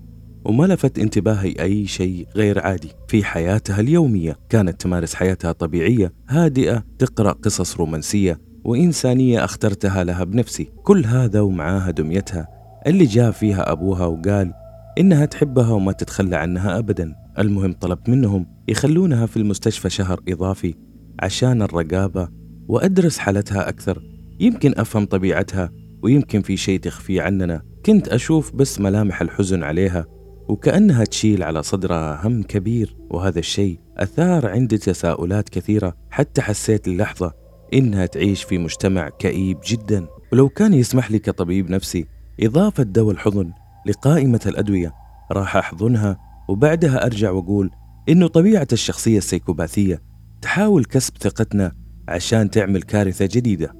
وما 0.44 0.64
لفت 0.64 0.98
انتباهي 0.98 1.55
أي 1.61 1.87
شيء 1.87 2.26
غير 2.37 2.61
عادي. 2.61 2.88
في 3.09 3.24
حياتها 3.24 3.81
اليومية 3.81 4.37
كانت 4.48 4.81
تمارس 4.81 5.14
حياتها 5.14 5.53
طبيعية 5.53 6.12
هادئة 6.29 6.85
تقرأ 6.98 7.33
قصص 7.33 7.76
رومانسية 7.76 8.40
وإنسانية 8.64 9.44
أخترتها 9.44 10.05
لها 10.05 10.24
بنفسي. 10.24 10.68
كل 10.83 11.05
هذا 11.07 11.40
ومعاها 11.40 11.90
دميتها 11.90 12.48
اللي 12.87 13.05
جاء 13.05 13.31
فيها 13.31 13.72
أبوها 13.72 14.07
وقال 14.07 14.53
إنها 14.98 15.24
تحبها 15.24 15.70
وما 15.72 15.92
تتخلى 15.92 16.37
عنها 16.37 16.79
أبدا. 16.79 17.14
المهم 17.38 17.72
طلبت 17.72 18.09
منهم 18.09 18.46
يخلونها 18.68 19.26
في 19.26 19.37
المستشفى 19.37 19.90
شهر 19.90 20.20
إضافي 20.29 20.74
عشان 21.22 21.62
الرقابة 21.62 22.39
وأدرس 22.68 23.18
حالتها 23.18 23.68
أكثر. 23.68 24.03
يمكن 24.40 24.75
أفهم 24.77 25.07
طبيعتها 25.07 25.70
ويمكن 26.03 26.42
في 26.42 26.57
شيء 26.57 26.81
تخفيه 26.81 27.23
عننا. 27.23 27.62
كنت 27.87 28.09
أشوف 28.09 28.53
بس 28.55 28.81
ملامح 28.81 29.20
الحزن 29.20 29.62
عليها 29.62 30.07
وكأنها 30.49 31.05
تشيل 31.05 31.42
على 31.42 31.62
صدرها 31.62 32.27
هم 32.27 32.42
كبير 32.42 32.96
وهذا 33.11 33.38
الشيء 33.38 33.79
أثار 33.96 34.46
عندي 34.46 34.79
تساؤلات 34.79 35.49
كثيرة. 35.49 35.96
حتى 36.11 36.42
حسيت 36.42 36.88
اللحظة 36.88 37.33
إنها 37.75 38.07
تعيش 38.07 38.42
في 38.42 38.59
مجتمع 38.59 39.09
كئيب 39.09 39.59
جدا. 39.66 40.07
ولو 40.33 40.49
كان 40.49 40.75
يسمح 40.75 41.11
لي 41.11 41.18
كطبيب 41.18 41.70
نفسي 41.70 42.07
إضافة 42.40 42.83
دواء 42.83 43.14
الحضن 43.14 43.53
لقائمة 43.87 44.40
الأدوية 44.46 44.94
راح 45.33 45.57
أحضنها 45.57 46.18
وبعدها 46.49 47.07
أرجع 47.07 47.31
وأقول 47.31 47.70
إنه 48.09 48.27
طبيعة 48.27 48.68
الشخصية 48.73 49.18
السيكوباثية 49.18 50.03
تحاول 50.42 50.85
كسب 50.85 51.14
ثقتنا 51.20 51.73
عشان 52.11 52.51
تعمل 52.51 52.83
كارثة 52.83 53.29
جديدة. 53.33 53.75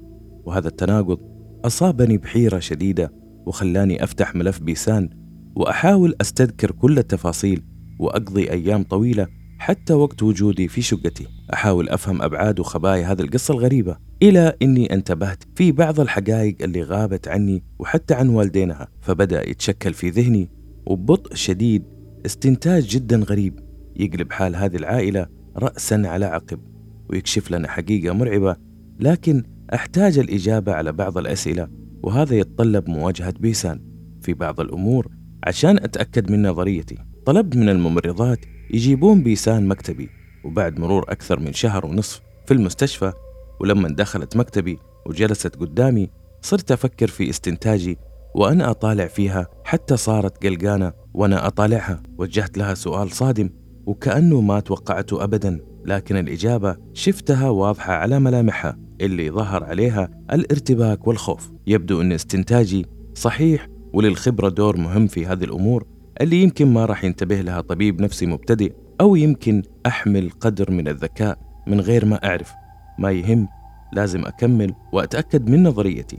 وهذا 0.45 0.69
التناقض 0.69 1.19
أصابني 1.65 2.19
بحيرة 2.19 2.59
شديدة 2.59 3.13
وخلاني 3.47 4.05
أفتح 4.05 4.35
ملف 4.35 4.61
بيسان 4.61 5.11
وأحاول 5.55 6.15
أستذكر 6.21 6.71
كل 6.71 6.99
التفاصيل 6.99 7.65
وأقضي 7.99 8.51
أيام 8.51 8.83
طويلة 8.83 9.27
حتى 9.59 9.95
وقت 9.95 10.23
وجودي 10.23 10.69
في 10.69 10.83
شقتي. 10.83 11.27
أحاول 11.55 11.89
أفهم 11.89 12.23
أبعاد 12.23 12.61
وخبايا 12.61 13.13
هذه 13.13 13.21
القصة 13.21 13.55
الغريبة 13.55 13.97
إلى 14.23 14.53
أني 14.63 14.95
انتبهت 14.95 15.45
في 15.55 15.73
بعض 15.73 16.01
الحقائق 16.01 16.57
اللي 16.63 16.83
غابت 16.83 17.29
عني 17.29 17.65
وحتى 17.79 18.15
عن 18.15 18.29
والدينها. 18.29 18.89
فبدأ 19.01 19.49
يتشكل 19.51 19.95
في 19.95 20.11
ذهني 20.11 20.51
وببطء 20.87 21.35
شديد 21.35 21.85
استنتاج 22.27 22.87
جدا 22.87 23.17
غريب 23.17 23.61
يقلب 23.97 24.33
حال 24.33 24.57
هذه 24.57 24.77
العائلة 24.77 25.27
رأسا 25.57 26.03
على 26.05 26.27
عقب. 26.27 26.70
ويكشف 27.11 27.51
لنا 27.51 27.69
حقيقة 27.69 28.15
مرعبة 28.15 28.57
لكن 29.01 29.43
أحتاج 29.75 30.19
الإجابة 30.19 30.73
على 30.73 30.93
بعض 30.93 31.19
الأسئلة 31.19 31.69
وهذا 32.03 32.35
يتطلب 32.35 32.89
مواجهة 32.89 33.35
بيسان 33.41 33.81
في 34.23 34.35
بعض 34.35 34.61
الأمور 34.61 35.09
عشان 35.45 35.77
أتأكد 35.77 36.31
من 36.31 36.47
نظريتي. 36.47 36.99
طلبت 37.27 37.57
من 37.57 37.69
الممرضات 37.69 38.39
يجيبون 38.71 39.23
بيسان 39.23 39.69
مكتبي 39.69 40.09
وبعد 40.45 40.81
مرور 40.81 41.05
أكثر 41.09 41.41
من 41.41 41.53
شهر 41.53 41.87
ونصف 41.87 42.21
في 42.47 42.55
المستشفى 42.55 43.13
ولما 43.61 43.89
دخلت 43.89 44.37
مكتبي 44.37 44.79
وجلست 45.07 45.57
قدامي 45.57 46.11
صرت 46.43 46.73
أفكر 46.73 47.07
في 47.07 47.31
استنتاجي 47.31 47.99
وأنا 48.35 48.71
أطالع 48.71 49.07
فيها 49.07 49.47
حتى 49.65 49.97
صارت 49.97 50.47
قلقانة 50.47 50.93
وأنا 51.15 51.47
أطالعها. 51.47 52.03
وجهت 52.19 52.59
لها 52.59 52.75
سؤال 52.75 53.11
صادم 53.11 53.51
وكأنه 53.87 54.41
ما 54.41 54.61
توقعته 54.61 55.25
أبدا 55.25 55.61
لكن 55.85 56.17
الإجابة 56.17 56.77
شفتها 56.95 57.49
واضحة 57.49 57.93
على 57.93 58.21
ملامحها 58.21 58.79
اللي 59.01 59.31
ظهر 59.31 59.65
عليها 59.65 60.11
الارتباك 60.33 61.07
والخوف. 61.07 61.51
يبدو 61.67 62.01
أن 62.01 62.13
استنتاجي 62.13 62.87
صحيح 63.15 63.69
وللخبرة 63.93 64.49
دور 64.49 64.77
مهم 64.77 65.07
في 65.07 65.27
هذه 65.27 65.45
الأمور 65.45 65.87
اللي 66.21 66.43
يمكن 66.43 66.73
ما 66.73 66.85
راح 66.87 67.05
ينتبه 67.05 67.41
لها 67.41 67.61
طبيب 67.61 68.01
نفسي 68.01 68.27
مبتدئ 68.27 68.73
أو 69.01 69.17
يمكن 69.17 69.63
أحمل 69.87 70.31
قدر 70.31 70.71
من 70.71 70.89
الذكاء 70.89 71.39
من 71.67 71.81
غير 71.81 72.05
ما 72.05 72.17
أعرف. 72.25 72.53
ما 72.99 73.11
يهم 73.11 73.49
لازم 73.93 74.27
أكمل 74.27 74.75
وأتأكد 74.93 75.51
من 75.51 75.63
نظريتي. 75.63 76.19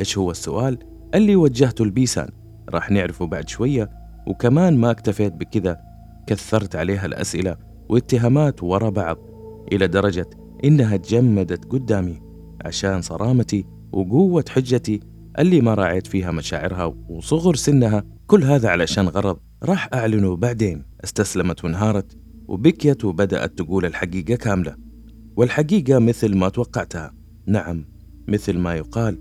إيش 0.00 0.18
هو 0.18 0.30
السؤال 0.30 0.78
اللي 1.14 1.36
وجهته 1.36 1.84
لبيسان 1.86 2.28
راح 2.68 2.90
نعرفه 2.90 3.26
بعد 3.26 3.48
شوية 3.48 3.90
وكمان 4.26 4.76
ما 4.76 4.90
اكتفيت 4.90 5.32
بكذا 5.32 5.80
كثرت 6.26 6.76
عليها 6.76 7.06
الأسئلة 7.06 7.56
واتهامات 7.88 8.62
ورا 8.62 8.90
بعض 8.90 9.18
إلى 9.72 9.86
درجة 9.86 10.30
إنها 10.64 10.96
تجمدت 10.96 11.64
قدامي 11.64 12.20
عشان 12.64 13.02
صرامتي 13.02 13.64
وقوة 13.92 14.44
حجتي 14.48 15.00
اللي 15.38 15.60
ما 15.60 15.74
راعيت 15.74 16.06
فيها 16.06 16.30
مشاعرها 16.30 16.94
وصغر 17.08 17.54
سنها. 17.54 18.04
كل 18.26 18.44
هذا 18.44 18.68
علشان 18.68 19.08
غرض 19.08 19.38
راح 19.62 19.88
أعلنه 19.94 20.36
بعدين. 20.36 20.84
استسلمت 21.04 21.64
وانهارت 21.64 22.16
وبكيت 22.48 23.04
وبدأت 23.04 23.58
تقول 23.58 23.84
الحقيقة 23.84 24.34
كاملة 24.34 24.76
والحقيقة 25.36 25.98
مثل 25.98 26.36
ما 26.36 26.48
توقعتها. 26.48 27.14
نعم 27.46 27.84
مثل 28.28 28.58
ما 28.58 28.74
يقال 28.74 29.18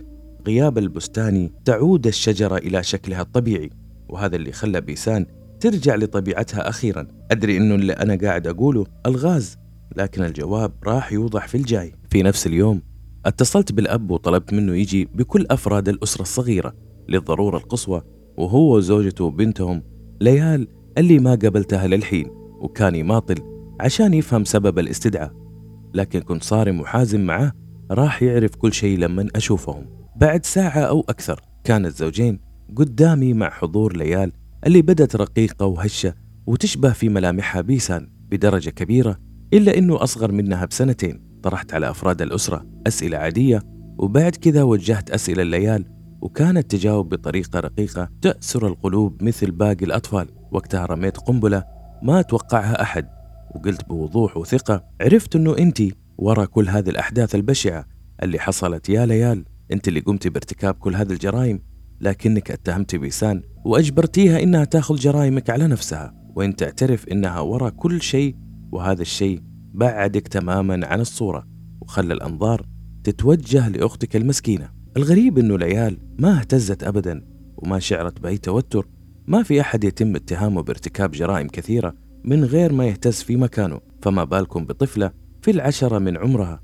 غياب 0.47 0.77
البستان 0.77 1.49
تعود 1.65 2.07
الشجرة 2.07 2.57
إلى 2.57 2.83
شكلها 2.83 3.21
الطبيعي 3.21 3.69
وهذا 4.09 4.35
اللي 4.35 4.51
خلى 4.51 4.81
بيسان 4.81 5.25
ترجع 5.63 5.95
لطبيعتها 5.95 6.69
أخيرا. 6.69 7.07
أدري 7.31 7.57
أنه 7.57 7.75
اللي 7.75 7.93
أنا 7.93 8.15
قاعد 8.15 8.47
أقوله 8.47 8.85
ألغاز 9.05 9.57
لكن 9.95 10.23
الجواب 10.23 10.71
راح 10.83 11.13
يوضح 11.13 11.47
في 11.47 11.55
الجاي. 11.55 11.93
في 12.09 12.23
نفس 12.23 12.47
اليوم 12.47 12.81
اتصلت 13.25 13.71
بالأب 13.71 14.11
وطلبت 14.11 14.53
منه 14.53 14.75
يجي 14.75 15.05
بكل 15.05 15.45
أفراد 15.51 15.89
الأسرة 15.89 16.21
الصغيرة 16.21 16.73
للضرورة 17.09 17.57
القصوى 17.57 18.01
وهو 18.37 18.77
وزوجته 18.77 19.23
وبنتهم. 19.23 19.83
ليال 20.21 20.67
اللي 20.97 21.19
ما 21.19 21.35
قابلتها 21.35 21.87
للحين 21.87 22.27
وكان 22.61 22.95
يماطل 22.95 23.35
عشان 23.79 24.13
يفهم 24.13 24.45
سبب 24.45 24.79
الاستدعاء. 24.79 25.33
لكن 25.93 26.19
كنت 26.19 26.43
صارم 26.43 26.81
وحازم 26.81 27.25
معاه 27.25 27.51
راح 27.91 28.23
يعرف 28.23 28.55
كل 28.55 28.73
شيء 28.73 28.97
لما 28.97 29.27
أشوفهم. 29.35 29.85
بعد 30.15 30.45
ساعة 30.45 30.79
أو 30.79 31.05
أكثر 31.09 31.41
كان 31.63 31.85
الزوجين 31.85 32.39
قدامي 32.75 33.33
مع 33.33 33.49
حضور 33.49 33.97
ليال 33.97 34.31
اللي 34.65 34.81
بدت 34.81 35.15
رقيقة 35.15 35.65
وهشة 35.65 36.13
وتشبه 36.47 36.91
في 36.91 37.09
ملامحها 37.09 37.61
بيسان 37.61 38.09
بدرجة 38.31 38.69
كبيرة 38.69 39.17
إلا 39.53 39.77
إنه 39.77 40.03
أصغر 40.03 40.31
منها 40.31 40.65
بسنتين. 40.65 41.23
طرحت 41.43 41.73
على 41.73 41.89
أفراد 41.89 42.21
الأسرة 42.21 42.65
أسئلة 42.87 43.17
عادية 43.17 43.61
وبعد 43.97 44.35
كذا 44.35 44.63
وجهت 44.63 45.11
أسئلة 45.11 45.41
الليال 45.41 45.85
وكانت 46.21 46.71
تجاوب 46.71 47.09
بطريقة 47.09 47.59
رقيقة 47.59 48.09
تأسر 48.21 48.67
القلوب 48.67 49.23
مثل 49.23 49.51
باقي 49.51 49.85
الأطفال. 49.85 50.27
وقتها 50.51 50.85
رميت 50.85 51.17
قنبلة 51.17 51.63
ما 52.03 52.21
توقعها 52.21 52.81
أحد 52.81 53.07
وقلت 53.55 53.87
بوضوح 53.89 54.37
وثقة 54.37 54.85
عرفت 55.01 55.35
أنه 55.35 55.57
أنت 55.57 55.81
ورا 56.17 56.45
كل 56.45 56.69
هذه 56.69 56.89
الأحداث 56.89 57.35
البشعة 57.35 57.85
اللي 58.23 58.39
حصلت. 58.39 58.89
يا 58.89 59.05
ليال 59.05 59.45
أنت 59.71 59.87
اللي 59.87 59.99
قمتي 59.99 60.29
بارتكاب 60.29 60.73
كل 60.73 60.95
هذه 60.95 61.11
الجرائم 61.11 61.59
لكنك 62.03 62.51
اتهمتي 62.51 62.97
بيسان 62.97 63.41
وأجبرتيها 63.65 64.43
إنها 64.43 64.65
تأخذ 64.65 64.95
جرائمك 64.95 65.49
على 65.49 65.67
نفسها. 65.67 66.13
وإن 66.35 66.55
تعترف 66.55 67.07
إنها 67.07 67.39
ورا 67.39 67.69
كل 67.69 68.01
شيء 68.01 68.35
وهذا 68.71 69.01
الشيء 69.01 69.41
بعدك 69.73 70.27
تماما 70.27 70.87
عن 70.87 70.99
الصورة 70.99 71.47
وخلى 71.81 72.13
الأنظار 72.13 72.65
تتوجه 73.03 73.69
لأختك 73.69 74.15
المسكينة. 74.15 74.69
الغريب 74.97 75.37
إنه 75.37 75.55
العيال 75.55 75.97
ما 76.19 76.39
اهتزت 76.39 76.83
أبدا 76.83 77.25
وما 77.57 77.79
شعرت 77.79 78.19
بأي 78.19 78.37
توتر. 78.37 78.87
ما 79.27 79.43
في 79.43 79.61
أحد 79.61 79.83
يتم 79.83 80.15
اتهامه 80.15 80.61
بارتكاب 80.61 81.11
جرائم 81.11 81.47
كثيرة 81.47 81.95
من 82.23 82.43
غير 82.43 82.73
ما 82.73 82.85
يهتز 82.85 83.21
في 83.21 83.35
مكانه. 83.35 83.79
فما 84.01 84.23
بالكم 84.23 84.65
بطفلة 84.65 85.11
في 85.41 85.51
العشرة 85.51 85.99
من 85.99 86.17
عمرها؟ 86.17 86.61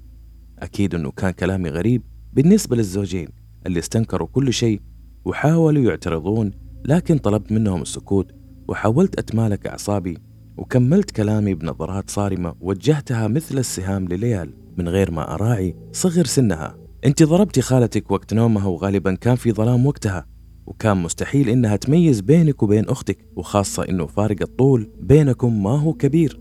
أكيد 0.60 0.96
أنه 0.96 1.12
كان 1.12 1.32
كلامي 1.32 1.70
غريب 1.70 2.04
بالنسبة 2.34 2.76
للزوجين 2.76 3.28
اللي 3.66 3.80
استنكروا 3.80 4.28
كل 4.28 4.54
شيء 4.54 4.82
وحاولوا 5.26 5.84
يعترضون 5.84 6.52
لكن 6.86 7.18
طلبت 7.18 7.52
منهم 7.52 7.82
السكوت 7.82 8.32
وحاولت 8.68 9.20
أتمالك 9.20 9.68
أعصابي 9.68 10.18
وكملت 10.58 11.12
كلامي 11.12 11.54
بنظرات 11.54 12.10
صارمة 12.10 12.56
وجهتها 12.62 13.28
مثل 13.28 13.58
السهام 13.58 14.08
لليال 14.08 14.54
من 14.78 14.90
غير 14.90 15.12
ما 15.12 15.34
أراعي 15.34 15.76
صغر 15.92 16.26
سنها. 16.26 16.78
أنت 17.06 17.24
ضربتي 17.24 17.62
خالتك 17.62 18.12
وقت 18.12 18.34
نومها 18.34 18.68
وغالبا 18.68 19.16
كان 19.16 19.36
في 19.36 19.52
ظلام 19.52 19.86
وقتها 19.86 20.26
وكان 20.66 20.98
مستحيل 20.98 21.50
إنها 21.50 21.76
تميز 21.76 22.22
بينك 22.22 22.64
وبين 22.64 22.90
أختك 22.90 23.26
وخاصة 23.36 23.84
إنه 23.90 24.06
فارق 24.06 24.42
الطول 24.42 24.92
بينكم 25.00 25.64
ما 25.64 25.80
هو 25.80 25.94
كبير. 25.94 26.40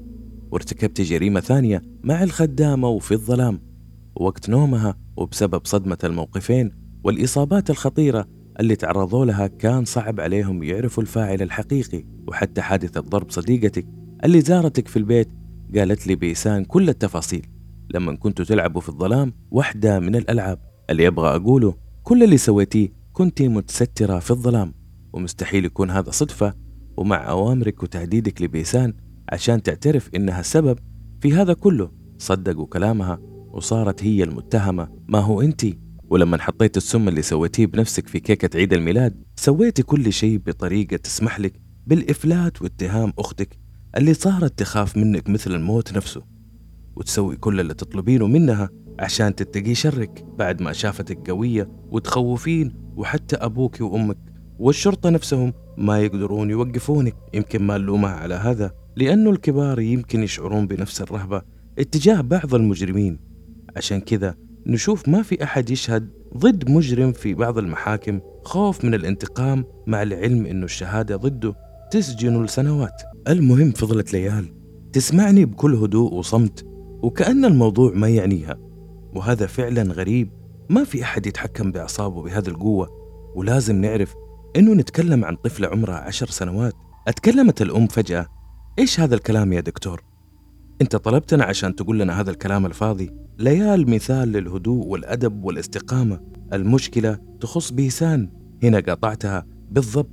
وارتكبتي 0.50 1.02
جريمة 1.02 1.40
ثانية 1.40 1.82
مع 2.04 2.22
الخدامة 2.22 2.88
وفي 2.88 3.12
الظلام. 3.12 3.60
وقت 4.14 4.48
نومها 4.48 4.96
وبسبب 5.16 5.60
صدمة 5.64 5.98
الموقفين 6.04 6.70
والإصابات 7.04 7.70
الخطيرة 7.70 8.28
اللي 8.60 8.76
تعرضوا 8.76 9.24
لها 9.24 9.46
كان 9.46 9.84
صعب 9.84 10.20
عليهم 10.20 10.62
يعرفوا 10.62 11.02
الفاعل 11.02 11.42
الحقيقي 11.42 12.04
وحتى 12.28 12.62
حادثة 12.62 13.00
ضرب 13.00 13.30
صديقتك 13.30 13.86
اللي 14.24 14.40
زارتك 14.40 14.88
في 14.88 14.96
البيت 14.96 15.28
قالت 15.76 16.06
لي 16.06 16.14
بيسان 16.14 16.64
كل 16.64 16.88
التفاصيل. 16.88 17.46
لما 17.94 18.16
كنتوا 18.16 18.44
تلعبوا 18.44 18.80
في 18.80 18.88
الظلام 18.88 19.32
واحدة 19.50 20.00
من 20.00 20.16
الألعاب 20.16 20.58
اللي 20.90 21.06
أبغى 21.06 21.36
أقوله 21.36 21.74
كل 22.02 22.22
اللي 22.22 22.36
سويتيه 22.36 22.88
كنت 23.12 23.42
متسترة 23.42 24.18
في 24.18 24.30
الظلام 24.30 24.74
ومستحيل 25.12 25.64
يكون 25.64 25.90
هذا 25.90 26.10
صدفة 26.10 26.54
ومع 26.96 27.30
أوامرك 27.30 27.82
وتهديدك 27.82 28.42
لبيسان 28.42 28.94
عشان 29.32 29.62
تعترف 29.62 30.10
إنها 30.14 30.40
السبب 30.40 30.78
في 31.20 31.32
هذا 31.32 31.52
كله 31.52 31.90
صدقوا 32.18 32.66
كلامها 32.66 33.18
وصارت 33.52 34.04
هي 34.04 34.22
المتهمة. 34.22 34.88
ما 35.08 35.18
هو 35.18 35.40
أنت 35.40 35.66
ولما 36.10 36.38
حطيت 36.42 36.76
السم 36.76 37.08
اللي 37.08 37.22
سويتيه 37.22 37.66
بنفسك 37.66 38.08
في 38.08 38.20
كيكة 38.20 38.58
عيد 38.58 38.72
الميلاد 38.72 39.22
سويتي 39.36 39.82
كل 39.82 40.12
شيء 40.12 40.38
بطريقة 40.38 40.96
تسمح 40.96 41.40
لك 41.40 41.60
بالإفلات 41.86 42.62
واتهام 42.62 43.12
أختك 43.18 43.58
اللي 43.96 44.14
صارت 44.14 44.58
تخاف 44.58 44.96
منك 44.96 45.28
مثل 45.28 45.54
الموت 45.54 45.92
نفسه 45.96 46.22
وتسوي 46.96 47.36
كل 47.36 47.60
اللي 47.60 47.74
تطلبينه 47.74 48.26
منها 48.26 48.70
عشان 48.98 49.34
تتقي 49.34 49.74
شرك 49.74 50.24
بعد 50.38 50.62
ما 50.62 50.72
شافتك 50.72 51.30
قوية 51.30 51.70
وتخوفين 51.90 52.74
وحتى 52.96 53.36
أبوك 53.36 53.80
وأمك 53.80 54.18
والشرطة 54.58 55.10
نفسهم 55.10 55.52
ما 55.76 56.00
يقدرون 56.00 56.50
يوقفونك. 56.50 57.16
يمكن 57.34 57.62
ما 57.62 57.78
نلومها 57.78 58.10
على 58.10 58.34
هذا 58.34 58.72
لأنه 58.96 59.30
الكبار 59.30 59.80
يمكن 59.80 60.22
يشعرون 60.22 60.66
بنفس 60.66 61.00
الرهبة 61.00 61.42
اتجاه 61.78 62.20
بعض 62.20 62.54
المجرمين. 62.54 63.18
عشان 63.76 64.00
كذا 64.00 64.34
نشوف 64.68 65.08
ما 65.08 65.22
في 65.22 65.44
أحد 65.44 65.70
يشهد 65.70 66.10
ضد 66.36 66.70
مجرم 66.70 67.12
في 67.12 67.34
بعض 67.34 67.58
المحاكم 67.58 68.20
خوف 68.44 68.84
من 68.84 68.94
الانتقام 68.94 69.64
مع 69.86 70.02
العلم 70.02 70.46
أنه 70.46 70.64
الشهادة 70.64 71.16
ضده 71.16 71.54
تسجن 71.90 72.44
لسنوات. 72.44 73.02
المهم 73.28 73.72
فضلت 73.72 74.12
ليال 74.12 74.54
تسمعني 74.92 75.44
بكل 75.44 75.74
هدوء 75.74 76.14
وصمت 76.14 76.66
وكأن 77.02 77.44
الموضوع 77.44 77.92
ما 77.94 78.08
يعنيها. 78.08 78.58
وهذا 79.14 79.46
فعلا 79.46 79.82
غريب 79.82 80.30
ما 80.70 80.84
في 80.84 81.02
أحد 81.02 81.26
يتحكم 81.26 81.72
بأعصابه 81.72 82.22
بهذه 82.22 82.48
القوة. 82.48 82.88
ولازم 83.34 83.80
نعرف 83.80 84.14
إنه 84.56 84.74
نتكلم 84.74 85.24
عن 85.24 85.36
طفلة 85.36 85.68
عمرها 85.68 85.96
عشر 85.96 86.26
سنوات. 86.26 86.74
أتكلمت 87.08 87.62
الأم 87.62 87.86
فجأة 87.86 88.26
إيش 88.78 89.00
هذا 89.00 89.14
الكلام 89.14 89.52
يا 89.52 89.60
دكتور؟ 89.60 90.07
أنت 90.82 90.96
طلبتنا 90.96 91.44
عشان 91.44 91.74
تقول 91.74 91.98
لنا 91.98 92.20
هذا 92.20 92.30
الكلام 92.30 92.66
الفاضي؟ 92.66 93.10
ليال 93.38 93.90
مثال 93.90 94.28
للهدوء 94.32 94.86
والأدب 94.86 95.44
والاستقامة. 95.44 96.20
المشكلة 96.52 97.18
تخص 97.40 97.72
بيسان. 97.72 98.30
هنا 98.62 98.80
قاطعتها 98.80 99.46
بالضبط. 99.70 100.10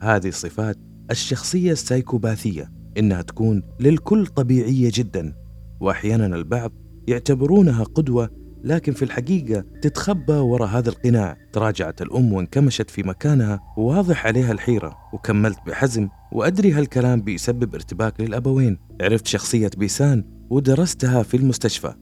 هذه 0.00 0.30
صفات 0.30 0.76
الشخصية 1.10 1.72
السايكوباثية 1.72 2.72
إنها 2.98 3.22
تكون 3.22 3.62
للكل 3.80 4.26
طبيعية 4.26 4.90
جدا. 4.94 5.34
وأحيانا 5.80 6.36
البعض 6.36 6.72
يعتبرونها 7.08 7.84
قدوة 7.84 8.30
لكن 8.64 8.92
في 8.92 9.02
الحقيقة 9.02 9.64
تتخبى 9.82 10.32
وراء 10.32 10.68
هذا 10.68 10.88
القناع. 10.88 11.36
تراجعت 11.52 12.02
الأم 12.02 12.32
وانكمشت 12.32 12.90
في 12.90 13.02
مكانها 13.02 13.60
وواضح 13.76 14.26
عليها 14.26 14.52
الحيرة 14.52 14.96
وكملت 15.12 15.58
بحزم 15.66 16.08
وأدري 16.32 16.72
هالكلام 16.72 17.22
بيسبب 17.22 17.74
ارتباك 17.74 18.20
للأبوين. 18.20 18.78
عرفت 19.00 19.26
شخصية 19.26 19.70
بيسان 19.76 20.24
ودرستها 20.50 21.22
في 21.22 21.36
المستشفى. 21.36 21.94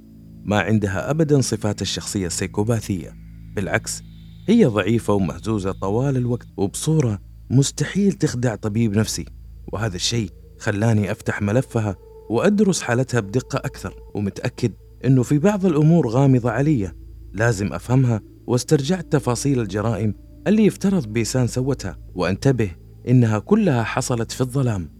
ما 0.44 0.61
عندها 0.61 1.11
أبدا 1.11 1.40
صفات 1.40 1.83
الشخصية 1.83 2.27
السيكوباثية. 2.27 3.14
بالعكس 3.57 4.03
هي 4.49 4.64
ضعيفة 4.64 5.14
ومهزوزة 5.14 5.73
طوال 5.73 6.16
الوقت 6.16 6.47
وبصورة 6.57 7.18
مستحيل 7.51 8.12
تخدع 8.12 8.55
طبيب 8.55 8.97
نفسي. 8.97 9.25
وهذا 9.73 9.97
الشيء 9.97 10.31
خلاني 10.59 11.12
أفتح 11.12 11.42
ملفها 11.42 11.97
وأدرس 12.31 12.83
حالتها 12.83 13.21
بدقة 13.21 13.57
أكثر 13.57 13.94
ومتأكد 14.14 14.73
أنه 15.05 15.23
في 15.23 15.39
بعض 15.39 15.67
الأمور 15.67 16.09
غامضة 16.09 16.51
علي. 16.51 16.93
لازم 17.33 17.73
أفهمها 17.73 18.21
واسترجعت 18.47 19.13
تفاصيل 19.13 19.61
الجرائم 19.61 20.15
اللي 20.47 20.67
يفترض 20.67 21.07
بيسان 21.07 21.47
سوتها. 21.47 21.99
وانتبه 22.15 22.71
إنها 23.09 23.39
كلها 23.39 23.83
حصلت 23.83 24.33
في 24.33 24.41
الظلام. 24.41 24.91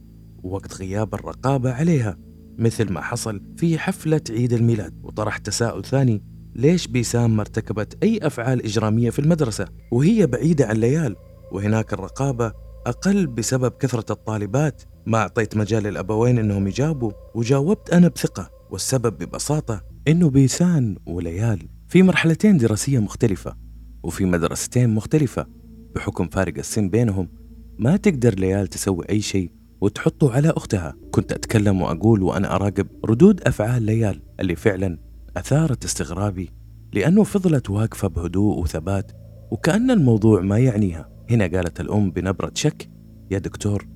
وقت 0.43 0.75
غياب 0.75 1.15
الرقابة 1.15 1.73
عليها 1.73 2.17
مثل 2.59 2.93
ما 2.93 3.01
حصل 3.01 3.43
في 3.57 3.79
حفلة 3.79 4.21
عيد 4.31 4.53
الميلاد. 4.53 4.95
وطرح 5.03 5.39
تساؤل 5.39 5.85
ثاني 5.85 6.23
ليش 6.55 6.87
بيسام 6.87 7.37
ما 7.37 7.41
ارتكبت 7.41 7.99
أي 8.03 8.19
أفعال 8.23 8.65
إجرامية 8.65 9.11
في 9.11 9.19
المدرسة 9.19 9.69
وهي 9.93 10.27
بعيدة 10.27 10.67
عن 10.67 10.77
ليال 10.77 11.17
وهناك 11.53 11.93
الرقابة 11.93 12.53
أقل 12.87 13.27
بسبب 13.27 13.73
كثرة 13.73 14.13
الطالبات. 14.13 14.83
ما 15.07 15.19
أعطيت 15.19 15.57
مجال 15.57 15.83
للأبوين 15.83 16.39
أنهم 16.39 16.67
يجاوبوا 16.67 17.13
وجاوبت 17.35 17.91
أنا 17.91 18.09
بثقة. 18.09 18.58
والسبب 18.71 19.19
ببساطة 19.19 19.83
أنه 20.09 20.31
بيسان 20.31 20.97
وليال 21.07 21.69
في 21.89 22.03
مرحلتين 22.03 22.57
دراسية 22.57 22.99
مختلفة 22.99 23.57
وفي 24.03 24.25
مدرستين 24.25 24.91
مختلفة 24.91 25.47
بحكم 25.95 26.29
فارق 26.29 26.59
السن 26.59 26.89
بينهم 26.89 27.29
ما 27.79 27.97
تقدر 27.97 28.35
ليال 28.35 28.67
تسوي 28.67 29.05
أي 29.11 29.21
شيء 29.21 29.53
وتحطه 29.81 30.33
على 30.33 30.51
أختها. 30.51 30.95
كنت 31.11 31.33
أتكلم 31.33 31.83
وأقول 31.83 32.23
وأنا 32.23 32.55
أراقب 32.55 32.87
ردود 33.05 33.41
أفعال 33.41 33.83
ليال 33.83 34.23
اللي 34.41 34.57
فعلا 34.57 34.99
أثارت 35.37 35.85
استغرابي 35.85 36.51
لأنه 36.93 37.25
فضلت 37.25 37.71
واقفة 37.71 38.09
بهدوء 38.09 38.59
وثبات 38.59 39.13
وكأن 39.51 39.91
الموضوع 39.91 40.41
ما 40.41 40.59
يعنيها. 40.59 41.09
هنا 41.31 41.47
قالت 41.47 41.81
الأم 41.81 42.11
بنبرة 42.11 42.53
شك 42.55 42.91
يا 43.31 43.39
دكتور 43.39 43.87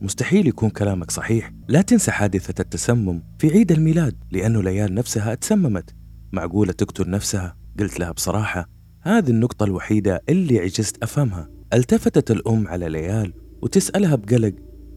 مستحيل 0.00 0.46
يكون 0.46 0.70
كلامك 0.70 1.10
صحيح. 1.10 1.52
لا 1.68 1.82
تنسى 1.82 2.10
حادثة 2.10 2.62
التسمم 2.62 3.22
في 3.38 3.50
عيد 3.50 3.72
الميلاد 3.72 4.16
لأنه 4.30 4.62
ليال 4.62 4.94
نفسها 4.94 5.34
تسممت 5.34 5.94
معقولة 6.32 6.72
تقتل 6.72 7.10
نفسها؟ 7.10 7.56
قلت 7.80 8.00
لها 8.00 8.12
بصراحة. 8.12 8.68
هذه 9.02 9.30
النقطة 9.30 9.64
الوحيدة 9.64 10.22
اللي 10.28 10.58
عجزت 10.58 11.02
أفهمها. 11.02 11.50
التفتت 11.72 12.30
الأم 12.30 12.68
على 12.68 12.88
ليال 12.88 13.32
وتسألها 13.62 14.14
بقلق. 14.16 14.54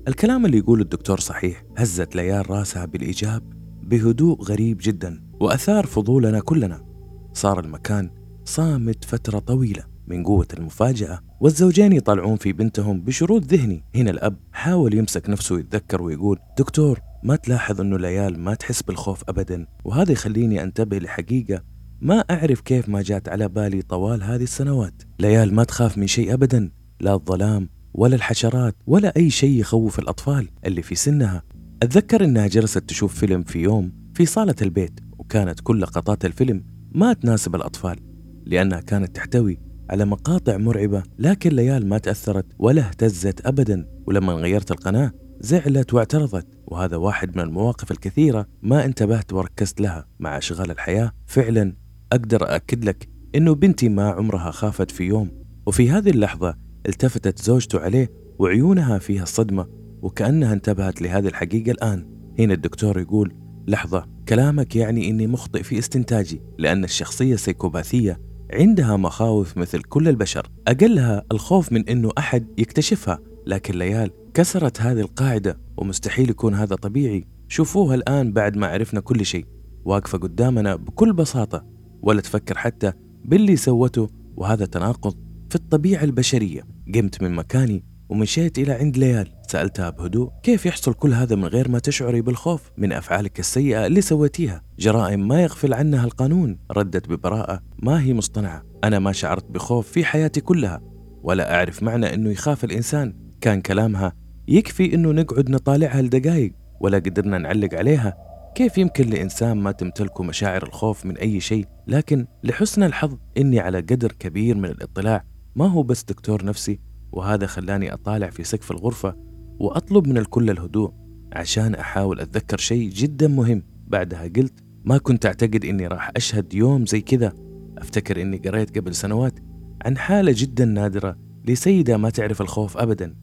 الكلام 0.07 0.45
اللي 0.45 0.57
يقول 0.57 0.81
الدكتور 0.81 1.19
صحيح. 1.19 1.63
هزت 1.77 2.15
ليال 2.15 2.49
راسها 2.49 2.85
بالإيجاب 2.85 3.43
بهدوء 3.83 4.41
غريب 4.41 4.77
جدا 4.81 5.23
وأثار 5.39 5.85
فضولنا 5.85 6.39
كلنا. 6.39 6.85
صار 7.33 7.59
المكان 7.59 8.09
صامت 8.45 9.05
فترة 9.05 9.39
طويلة 9.39 9.83
من 10.07 10.23
قوة 10.23 10.47
المفاجأة. 10.53 11.19
والزوجين 11.41 11.93
يطلعون 11.93 12.35
في 12.35 12.53
بنتهم 12.53 13.01
بشرود 13.01 13.53
ذهني. 13.53 13.83
هنا 13.95 14.11
الأب 14.11 14.37
حاول 14.51 14.93
يمسك 14.93 15.29
نفسه 15.29 15.55
ويتذكر 15.55 16.01
ويقول 16.01 16.39
دكتور 16.57 16.99
ما 17.23 17.35
تلاحظ 17.35 17.81
أنه 17.81 17.97
ليال 17.97 18.39
ما 18.39 18.53
تحس 18.53 18.81
بالخوف 18.81 19.23
أبدا 19.29 19.67
وهذا 19.83 20.11
يخليني 20.11 20.63
أنتبه 20.63 20.97
لحقيقة 20.99 21.63
ما 22.01 22.19
أعرف 22.19 22.61
كيف 22.61 22.89
ما 22.89 23.01
جات 23.01 23.29
على 23.29 23.47
بالي 23.47 23.81
طوال 23.81 24.23
هذه 24.23 24.43
السنوات. 24.43 25.03
ليال 25.19 25.55
ما 25.55 25.63
تخاف 25.63 25.97
من 25.97 26.07
شيء 26.07 26.33
أبدا 26.33 26.71
لا 26.99 27.13
الظلام 27.13 27.69
ولا 27.93 28.15
الحشرات 28.15 28.75
ولا 28.87 29.13
أي 29.17 29.29
شيء 29.29 29.59
يخوف 29.59 29.99
الأطفال 29.99 30.49
اللي 30.65 30.81
في 30.81 30.95
سنها. 30.95 31.43
أتذكر 31.83 32.23
إنها 32.23 32.47
جلست 32.47 32.77
تشوف 32.77 33.19
فيلم 33.19 33.43
في 33.43 33.59
يوم 33.59 33.91
في 34.13 34.25
صالة 34.25 34.55
البيت 34.61 34.99
وكانت 35.17 35.59
كل 35.59 35.81
لقطات 35.81 36.25
الفيلم 36.25 36.63
ما 36.91 37.13
تناسب 37.13 37.55
الأطفال 37.55 37.99
لأنها 38.45 38.79
كانت 38.79 39.15
تحتوي 39.15 39.70
على 39.91 40.05
مقاطع 40.05 40.57
مرعبة 40.57 41.03
لكن 41.19 41.49
ليال 41.49 41.87
ما 41.87 41.97
تأثرت 41.97 42.45
ولا 42.59 42.81
اهتزت 42.81 43.45
أبدا. 43.45 43.87
ولما 44.07 44.33
غيرت 44.33 44.71
القناة 44.71 45.11
زعلت 45.39 45.93
واعترضت. 45.93 46.47
وهذا 46.67 46.97
واحد 46.97 47.37
من 47.37 47.43
المواقف 47.43 47.91
الكثيرة 47.91 48.47
ما 48.61 48.85
انتبهت 48.85 49.33
وركزت 49.33 49.81
لها. 49.81 50.07
مع 50.19 50.37
أشغال 50.37 50.71
الحياة 50.71 51.11
فعلا 51.25 51.75
أقدر 52.11 52.55
أكد 52.55 52.85
لك 52.85 53.09
إنه 53.35 53.55
بنتي 53.55 53.89
ما 53.89 54.09
عمرها 54.09 54.51
خافت 54.51 54.91
في 54.91 55.03
يوم. 55.03 55.31
وفي 55.65 55.89
هذه 55.89 56.09
اللحظة 56.09 56.55
التفتت 56.87 57.41
زوجته 57.41 57.79
عليه 57.79 58.11
وعيونها 58.39 58.99
فيها 58.99 59.23
الصدمة 59.23 59.67
وكأنها 60.01 60.53
انتبهت 60.53 61.01
لهذه 61.01 61.27
الحقيقة 61.27 61.71
الآن. 61.71 62.07
هنا 62.39 62.53
الدكتور 62.53 62.99
يقول 62.99 63.33
لحظة 63.67 64.07
كلامك 64.27 64.75
يعني 64.75 65.09
إني 65.09 65.27
مخطئ 65.27 65.63
في 65.63 65.79
استنتاجي 65.79 66.41
لأن 66.57 66.83
الشخصية 66.83 67.33
السيكوباثية 67.33 68.30
عندها 68.53 68.97
مخاوف 68.97 69.57
مثل 69.57 69.81
كل 69.81 70.07
البشر. 70.07 70.51
أقلها 70.67 71.23
الخوف 71.31 71.71
من 71.71 71.89
أنه 71.89 72.11
أحد 72.17 72.47
يكتشفها. 72.57 73.19
لكن 73.47 73.77
ليال 73.77 74.11
كسرت 74.33 74.81
هذه 74.81 74.99
القاعدة 74.99 75.59
ومستحيل 75.77 76.29
يكون 76.29 76.53
هذا 76.53 76.75
طبيعي. 76.75 77.27
شوفوها 77.47 77.95
الآن 77.95 78.33
بعد 78.33 78.57
ما 78.57 78.67
عرفنا 78.67 78.99
كل 78.99 79.25
شيء. 79.25 79.45
واقفة 79.85 80.17
قدامنا 80.17 80.75
بكل 80.75 81.13
بساطة. 81.13 81.65
ولا 82.01 82.21
تفكر 82.21 82.57
حتى 82.57 82.93
باللي 83.25 83.55
سوته 83.55 84.09
وهذا 84.37 84.65
تناقض 84.65 85.15
في 85.49 85.55
الطبيعة 85.55 86.03
البشرية. 86.03 86.61
قمت 86.95 87.23
من 87.23 87.31
مكاني 87.31 87.83
ومشيت 88.09 88.59
إلى 88.59 88.71
عند 88.71 88.97
ليال. 88.97 89.31
سألتها 89.51 89.89
بهدوء 89.89 90.31
كيف 90.43 90.65
يحصل 90.65 90.93
كل 90.93 91.13
هذا 91.13 91.35
من 91.35 91.45
غير 91.45 91.69
ما 91.69 91.79
تشعري 91.79 92.21
بالخوف 92.21 92.71
من 92.77 92.93
أفعالك 92.93 93.39
السيئة 93.39 93.85
اللي 93.85 94.01
سويتيها؟ 94.01 94.61
جرائم 94.79 95.27
ما 95.27 95.43
يغفل 95.43 95.73
عنها 95.73 96.05
القانون. 96.05 96.59
ردت 96.71 97.09
ببراءة 97.09 97.61
ما 97.79 98.01
هي 98.01 98.13
مصطنعة 98.13 98.63
أنا 98.83 98.99
ما 98.99 99.11
شعرت 99.11 99.51
بخوف 99.51 99.87
في 99.87 100.05
حياتي 100.05 100.41
كلها 100.41 100.81
ولا 101.23 101.55
أعرف 101.55 101.83
معنى 101.83 102.13
أنه 102.13 102.29
يخاف 102.29 102.63
الإنسان. 102.63 103.15
كان 103.41 103.61
كلامها 103.61 104.13
يكفي 104.47 104.95
أنه 104.95 105.11
نقعد 105.11 105.49
نطالعها 105.49 106.01
لدقايق 106.01 106.53
ولا 106.79 106.97
قدرنا 106.97 107.37
نعلق 107.37 107.73
عليها. 107.73 108.17
كيف 108.55 108.77
يمكن 108.77 109.09
لإنسان 109.09 109.57
ما 109.57 109.71
تمتلكه 109.71 110.23
مشاعر 110.23 110.63
الخوف 110.63 111.05
من 111.05 111.17
أي 111.17 111.39
شيء؟ 111.39 111.65
لكن 111.87 112.27
لحسن 112.43 112.83
الحظ 112.83 113.17
إني 113.37 113.59
على 113.59 113.77
قدر 113.77 114.11
كبير 114.11 114.57
من 114.57 114.65
الاطلاع. 114.65 115.23
ما 115.55 115.67
هو 115.67 115.83
بس 115.83 116.03
دكتور 116.03 116.45
نفسي 116.45 116.79
وهذا 117.11 117.45
خلاني 117.45 117.93
أطالع 117.93 118.29
في 118.29 118.43
سقف 118.43 118.71
الغرفة 118.71 119.30
وأطلب 119.61 120.07
من 120.07 120.17
الكل 120.17 120.49
الهدوء 120.49 120.91
عشان 121.33 121.75
أحاول 121.75 122.19
أتذكر 122.19 122.57
شيء 122.57 122.89
جدا 122.89 123.27
مهم. 123.27 123.63
بعدها 123.87 124.23
قلت 124.23 124.53
ما 124.85 124.97
كنت 124.97 125.25
أعتقد 125.25 125.65
إني 125.65 125.87
راح 125.87 126.11
أشهد 126.15 126.53
يوم 126.53 126.85
زي 126.85 127.01
كذا. 127.01 127.33
أفتكر 127.77 128.21
إني 128.21 128.37
قريت 128.37 128.77
قبل 128.77 128.95
سنوات 128.95 129.39
عن 129.85 129.97
حالة 129.97 130.33
جدا 130.37 130.65
نادرة 130.65 131.17
لسيدة 131.45 131.97
ما 131.97 132.09
تعرف 132.09 132.41
الخوف 132.41 132.77
أبدا 132.77 133.15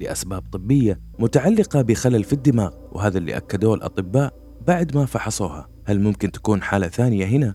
لأسباب 0.00 0.42
طبية 0.52 1.00
متعلقة 1.18 1.82
بخلل 1.82 2.24
في 2.24 2.32
الدماغ 2.32 2.74
وهذا 2.92 3.18
اللي 3.18 3.36
أكدوه 3.36 3.74
الأطباء 3.74 4.34
بعد 4.66 4.96
ما 4.96 5.06
فحصوها. 5.06 5.68
هل 5.84 6.00
ممكن 6.00 6.32
تكون 6.32 6.62
حالة 6.62 6.88
ثانية 6.88 7.26
هنا؟ 7.26 7.54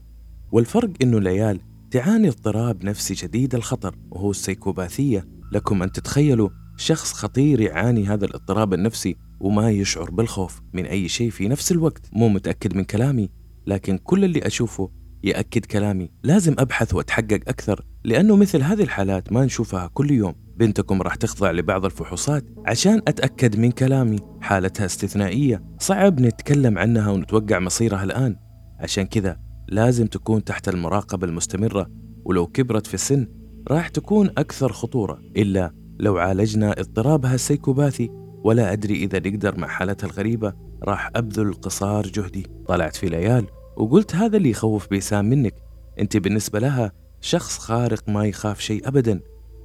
والفرق 0.52 0.90
إنه 1.02 1.20
ليال 1.20 1.60
تعاني 1.92 2.28
اضطراب 2.28 2.86
نفسي 2.86 3.16
شديد 3.16 3.56
الخطر 3.56 3.96
وهو 4.12 4.32
السيكوباثية. 4.32 5.28
لكم 5.52 5.84
أن 5.84 5.92
تتخيلوا 5.92 6.50
شخص 6.82 7.14
خطير 7.14 7.60
يعاني 7.62 8.08
هذا 8.08 8.26
الاضطراب 8.26 8.74
النفسي 8.74 9.16
وما 9.40 9.70
يشعر 9.72 10.12
بالخوف 10.12 10.62
من 10.74 10.86
أي 10.86 11.08
شيء 11.08 11.30
في 11.30 11.48
نفس 11.48 11.72
الوقت. 11.72 12.10
مو 12.14 12.30
متأكد 12.30 12.76
من 12.76 12.84
كلامي 12.84 13.30
لكن 13.68 13.98
كل 13.98 14.26
اللي 14.26 14.48
أشوفه 14.48 14.92
يأكد 15.24 15.66
كلامي. 15.66 16.12
لازم 16.24 16.56
أبحث 16.60 16.94
وأتحقق 16.94 17.40
أكثر 17.48 17.86
لأنه 18.04 18.36
مثل 18.36 18.62
هذه 18.62 18.84
الحالات 18.84 19.34
ما 19.34 19.46
نشوفها 19.46 19.88
كل 19.94 20.12
يوم. 20.12 20.34
بنتكم 20.58 21.02
راح 21.02 21.16
تخضع 21.16 21.52
لبعض 21.52 21.86
الفحوصات 21.86 22.46
عشان 22.66 23.02
أتأكد 23.08 23.60
من 23.60 23.72
كلامي. 23.72 24.20
حالتها 24.42 24.86
استثنائية 24.86 25.64
صعب 25.80 26.20
نتكلم 26.20 26.78
عنها 26.78 27.12
ونتوقع 27.12 27.60
مصيرها 27.60 28.04
الآن. 28.04 28.36
عشان 28.80 29.04
كذا 29.04 29.40
لازم 29.68 30.08
تكون 30.08 30.44
تحت 30.44 30.70
المراقبة 30.70 31.28
المستمرة 31.28 31.88
ولو 32.26 32.48
كبرت 32.48 32.88
في 32.88 32.94
السن 32.94 33.28
راح 33.68 33.88
تكون 33.88 34.30
أكثر 34.30 34.72
خطورة. 34.72 35.22
إلا 35.38 35.81
لو 36.00 36.18
عالجنا 36.18 36.72
اضطرابها 36.72 37.36
السيكوباثي 37.36 38.10
ولا 38.44 38.74
أدري 38.74 38.96
إذا 38.96 39.20
نقدر 39.20 39.60
مع 39.60 39.68
حالتها 39.68 40.08
الغريبة 40.08 40.54
راح 40.84 41.10
أبذل 41.16 41.54
قصار 41.54 42.08
جهدي. 42.08 42.48
طلعت 42.68 42.96
في 42.96 43.10
ليال 43.10 43.46
وقلت 43.78 44.16
هذا 44.16 44.38
اللي 44.38 44.50
يخوف 44.50 44.90
بيسام 44.90 45.26
منك. 45.26 45.56
أنت 46.00 46.18
بالنسبة 46.18 46.60
لها 46.60 46.92
شخص 47.22 47.58
خارق 47.58 48.10
ما 48.10 48.26
يخاف 48.26 48.60
شيء 48.60 48.88
أبدا. 48.88 49.20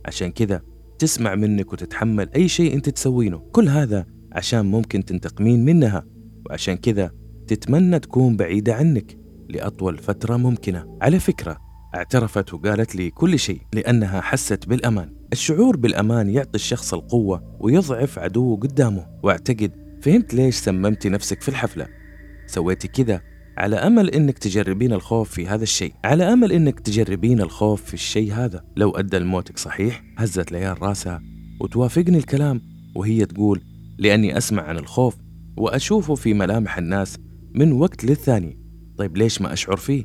عشان 0.07 0.33
كذا 0.33 0.63
تسمع 0.99 1.35
منك 1.35 1.73
وتتحمل 1.73 2.31
أي 2.37 2.49
شيء 2.49 2.75
أنت 2.75 2.89
تسوينه. 2.89 3.39
كل 3.39 3.69
هذا 3.69 4.07
عشان 4.33 4.67
ممكن 4.67 5.05
تنتقمين 5.05 5.65
منها. 5.65 6.05
وعشان 6.47 6.75
كذا 6.75 7.11
تتمنى 7.47 7.99
تكون 7.99 8.37
بعيدة 8.37 8.75
عنك 8.75 9.19
لأطول 9.49 9.99
فترة 9.99 10.37
ممكنة. 10.37 10.99
على 11.03 11.21
فكرة 11.21 11.59
اعترفت 11.95 12.55
وقالت 12.55 12.97
لي 12.97 13.11
كل 13.11 13.39
شيء 13.39 13.61
لأنها 13.75 14.21
حست 14.21 14.69
بالأمان. 14.69 15.16
الشعور 15.33 15.77
بالأمان 15.77 16.31
يعطي 16.31 16.55
الشخص 16.55 16.95
القوة 16.95 17.57
ويضعف 17.61 18.19
عدوه 18.19 18.57
قدامه. 18.57 19.07
واعتقد 19.23 19.73
فهمت 20.03 20.35
ليش 20.35 20.57
سممتي 20.57 21.09
نفسك 21.09 21.43
في 21.43 21.49
الحفلة. 21.49 21.87
سويتي 22.47 22.89
كذا 22.89 23.21
على 23.59 23.77
أمل 23.77 24.11
إنك 24.11 24.39
تجربين 24.39 24.93
الخوف 24.93 25.31
في 25.31 25.47
هذا 25.47 25.63
الشيء، 25.63 25.93
على 26.05 26.33
أمل 26.33 26.53
إنك 26.53 26.81
تجربين 26.81 27.41
الخوف 27.41 27.83
في 27.83 27.95
الشيء 27.95 28.33
هذا، 28.33 28.65
لو 28.77 28.91
أدى 28.91 29.19
لموتك 29.19 29.59
صحيح؟ 29.59 30.03
هزت 30.19 30.53
ليال 30.53 30.83
راسها 30.83 31.23
وتوافقني 31.61 32.19
الكلام 32.19 32.61
وهي 32.97 33.27
تقول 33.27 33.63
لأني 33.99 34.39
أسمع 34.39 34.63
عن 34.63 34.79
الخوف 34.79 35.17
وأشوفه 35.57 36.15
في 36.15 36.35
ملامح 36.35 36.79
الناس 36.79 37.19
من 37.55 37.73
وقت 37.73 38.05
للثاني، 38.05 38.61
طيب 38.99 39.17
ليش 39.17 39.43
ما 39.43 39.53
أشعر 39.53 39.77
فيه؟ 39.77 40.05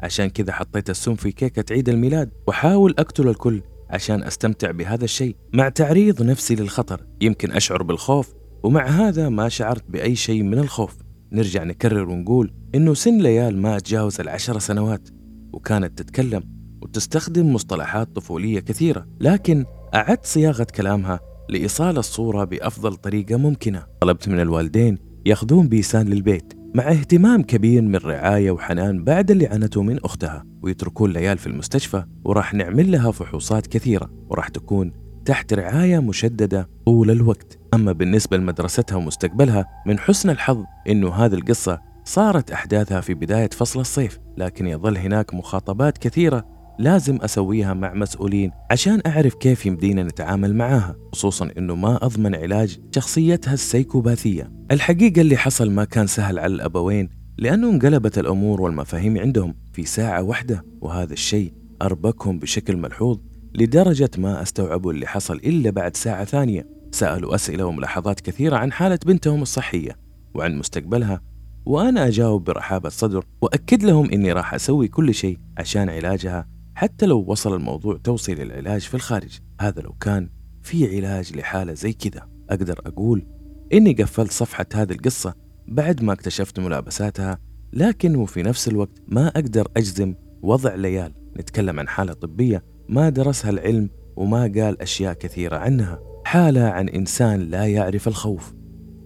عشان 0.00 0.26
كذا 0.26 0.52
حطيت 0.52 0.90
السم 0.90 1.14
في 1.14 1.32
كيكة 1.32 1.72
عيد 1.74 1.88
الميلاد. 1.88 2.30
وحاول 2.48 2.94
أقتل 2.98 3.28
الكل. 3.28 3.62
عشان 3.92 4.22
أستمتع 4.22 4.70
بهذا 4.70 5.04
الشيء. 5.04 5.36
مع 5.52 5.68
تعريض 5.68 6.22
نفسي 6.22 6.54
للخطر 6.54 7.06
يمكن 7.20 7.52
أشعر 7.52 7.82
بالخوف 7.82 8.34
ومع 8.62 8.86
هذا 8.86 9.28
ما 9.28 9.48
شعرت 9.48 9.84
بأي 9.90 10.16
شيء 10.16 10.42
من 10.42 10.58
الخوف. 10.58 10.96
نرجع 11.32 11.64
نكرر 11.64 12.08
ونقول 12.08 12.54
إنه 12.74 12.94
سن 12.94 13.18
ليال 13.18 13.58
ما 13.58 13.78
تجاوز 13.78 14.20
العشر 14.20 14.58
سنوات 14.58 15.08
وكانت 15.52 15.98
تتكلم 15.98 16.42
وتستخدم 16.82 17.52
مصطلحات 17.52 18.16
طفولية 18.16 18.60
كثيرة 18.60 19.06
لكن 19.20 19.64
أعدت 19.94 20.26
صياغة 20.26 20.66
كلامها 20.76 21.20
لإيصال 21.48 21.98
الصورة 21.98 22.44
بأفضل 22.44 22.96
طريقة 22.96 23.36
ممكنة. 23.36 23.86
طلبت 24.00 24.28
من 24.28 24.40
الوالدين 24.40 24.98
ياخذون 25.26 25.68
بيسان 25.68 26.08
للبيت. 26.08 26.61
مع 26.74 26.90
اهتمام 26.90 27.42
كبير 27.42 27.82
من 27.82 27.96
رعاية 27.96 28.50
وحنان 28.50 29.04
بعد 29.04 29.30
اللي 29.30 29.46
عانته 29.46 29.82
من 29.82 30.04
أختها 30.04 30.44
ويتركون 30.62 31.12
ليال 31.12 31.38
في 31.38 31.46
المستشفى 31.46 32.04
وراح 32.24 32.54
نعمل 32.54 32.92
لها 32.92 33.10
فحوصات 33.10 33.66
كثيرة 33.66 34.10
وراح 34.28 34.48
تكون 34.48 34.92
تحت 35.24 35.52
رعاية 35.52 35.98
مشددة 35.98 36.68
طول 36.86 37.10
الوقت. 37.10 37.58
أما 37.74 37.92
بالنسبة 37.92 38.36
لمدرستها 38.36 38.96
ومستقبلها 38.96 39.66
من 39.86 39.98
حسن 39.98 40.30
الحظ 40.30 40.64
أنه 40.88 41.14
هذه 41.14 41.34
القصة 41.34 41.80
صارت 42.04 42.50
أحداثها 42.50 43.00
في 43.00 43.14
بداية 43.14 43.50
فصل 43.50 43.80
الصيف 43.80 44.18
لكن 44.36 44.66
يظل 44.66 44.98
هناك 44.98 45.34
مخاطبات 45.34 45.98
كثيرة 45.98 46.46
لازم 46.78 47.16
أسويها 47.16 47.74
مع 47.74 47.94
مسؤولين 47.94 48.50
عشان 48.70 49.00
أعرف 49.06 49.34
كيف 49.34 49.66
يمدينا 49.66 50.02
نتعامل 50.02 50.54
معاها 50.54 50.96
خصوصا 51.12 51.50
أنه 51.58 51.74
ما 51.74 52.06
أضمن 52.06 52.34
علاج 52.34 52.78
شخصيتها 52.94 53.54
السيكوباثية. 53.54 54.52
الحقيقة 54.70 55.20
اللي 55.20 55.36
حصل 55.36 55.70
ما 55.70 55.84
كان 55.84 56.06
سهل 56.06 56.38
على 56.38 56.54
الأبوين 56.54 57.08
لأنه 57.38 57.70
انقلبت 57.70 58.18
الأمور 58.18 58.60
والمفاهيم 58.60 59.18
عندهم 59.18 59.54
في 59.72 59.84
ساعة 59.84 60.22
واحدة 60.22 60.64
وهذا 60.80 61.12
الشيء 61.12 61.52
أربكهم 61.82 62.38
بشكل 62.38 62.76
ملحوظ 62.76 63.18
لدرجة 63.54 64.10
ما 64.18 64.42
استوعبوا 64.42 64.92
اللي 64.92 65.06
حصل 65.06 65.34
إلا 65.34 65.70
بعد 65.70 65.96
ساعة 65.96 66.24
ثانية. 66.24 66.66
سألوا 66.90 67.34
أسئلة 67.34 67.64
وملاحظات 67.64 68.20
كثيرة 68.20 68.56
عن 68.56 68.72
حالة 68.72 68.98
بنتهم 69.06 69.42
الصحية 69.42 69.96
وعن 70.34 70.58
مستقبلها 70.58 71.20
وأنا 71.66 72.06
أجاوب 72.06 72.44
برحابة 72.44 72.88
صدر 72.88 73.24
وأكد 73.42 73.82
لهم 73.82 74.10
إني 74.10 74.32
راح 74.32 74.54
أسوي 74.54 74.88
كل 74.88 75.14
شيء 75.14 75.38
عشان 75.58 75.88
علاجها 75.88 76.46
حتى 76.82 77.06
لو 77.06 77.24
وصل 77.26 77.54
الموضوع 77.54 77.96
توصيل 78.04 78.40
العلاج 78.40 78.80
في 78.80 78.94
الخارج 78.94 79.38
هذا 79.60 79.80
لو 79.80 79.92
كان 79.92 80.28
في 80.62 80.96
علاج 80.96 81.36
لحالة 81.36 81.72
زي 81.74 81.92
كذا 81.92 82.28
أقدر 82.50 82.80
أقول 82.86 83.26
إني 83.72 83.92
قفلت 83.92 84.32
صفحة 84.32 84.66
هذه 84.74 84.92
القصة 84.92 85.34
بعد 85.68 86.02
ما 86.02 86.12
اكتشفت 86.12 86.60
ملابساتها 86.60 87.38
لكن 87.72 88.16
وفي 88.16 88.42
نفس 88.42 88.68
الوقت 88.68 89.02
ما 89.08 89.28
أقدر 89.28 89.68
أجزم 89.76 90.14
وضع 90.42 90.74
ليال. 90.74 91.12
نتكلم 91.36 91.80
عن 91.80 91.88
حالة 91.88 92.12
طبية 92.12 92.64
ما 92.88 93.08
درسها 93.08 93.50
العلم 93.50 93.90
وما 94.16 94.40
قال 94.40 94.82
أشياء 94.82 95.12
كثيرة 95.14 95.56
عنها. 95.56 96.00
حالة 96.24 96.68
عن 96.68 96.88
إنسان 96.88 97.40
لا 97.40 97.66
يعرف 97.66 98.08
الخوف 98.08 98.54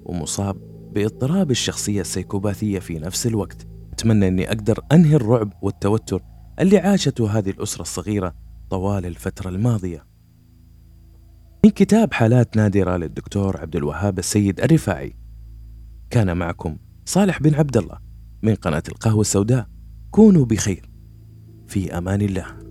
ومصاب 0.04 0.56
باضطراب 0.92 1.50
الشخصية 1.50 2.00
السيكوباثية 2.00 2.78
في 2.78 2.98
نفس 2.98 3.26
الوقت. 3.26 3.66
أتمنى 3.92 4.28
أني 4.28 4.48
أقدر 4.48 4.80
أنهي 4.92 5.16
الرعب 5.16 5.52
والتوتر 5.62 6.22
اللي 6.60 6.78
عاشته 6.78 7.38
هذه 7.38 7.50
الأسرة 7.50 7.82
الصغيرة 7.82 8.34
طوال 8.70 9.06
الفترة 9.06 9.48
الماضية. 9.48 10.06
من 11.64 11.70
كتاب 11.70 12.12
حالات 12.12 12.56
نادرة 12.56 12.96
للدكتور 12.96 13.60
عبد 13.60 13.76
الوهاب 13.76 14.18
السيد 14.18 14.60
الرفاعي. 14.60 15.16
كان 16.10 16.36
معكم 16.36 16.76
صالح 17.04 17.42
بن 17.42 17.54
عبد 17.54 17.76
الله 17.76 17.98
من 18.42 18.54
قناة 18.54 18.82
القهوة 18.88 19.20
السوداء. 19.20 19.68
كونوا 20.10 20.44
بخير. 20.44 20.90
في 21.66 21.98
أمان 21.98 22.22
الله. 22.22 22.65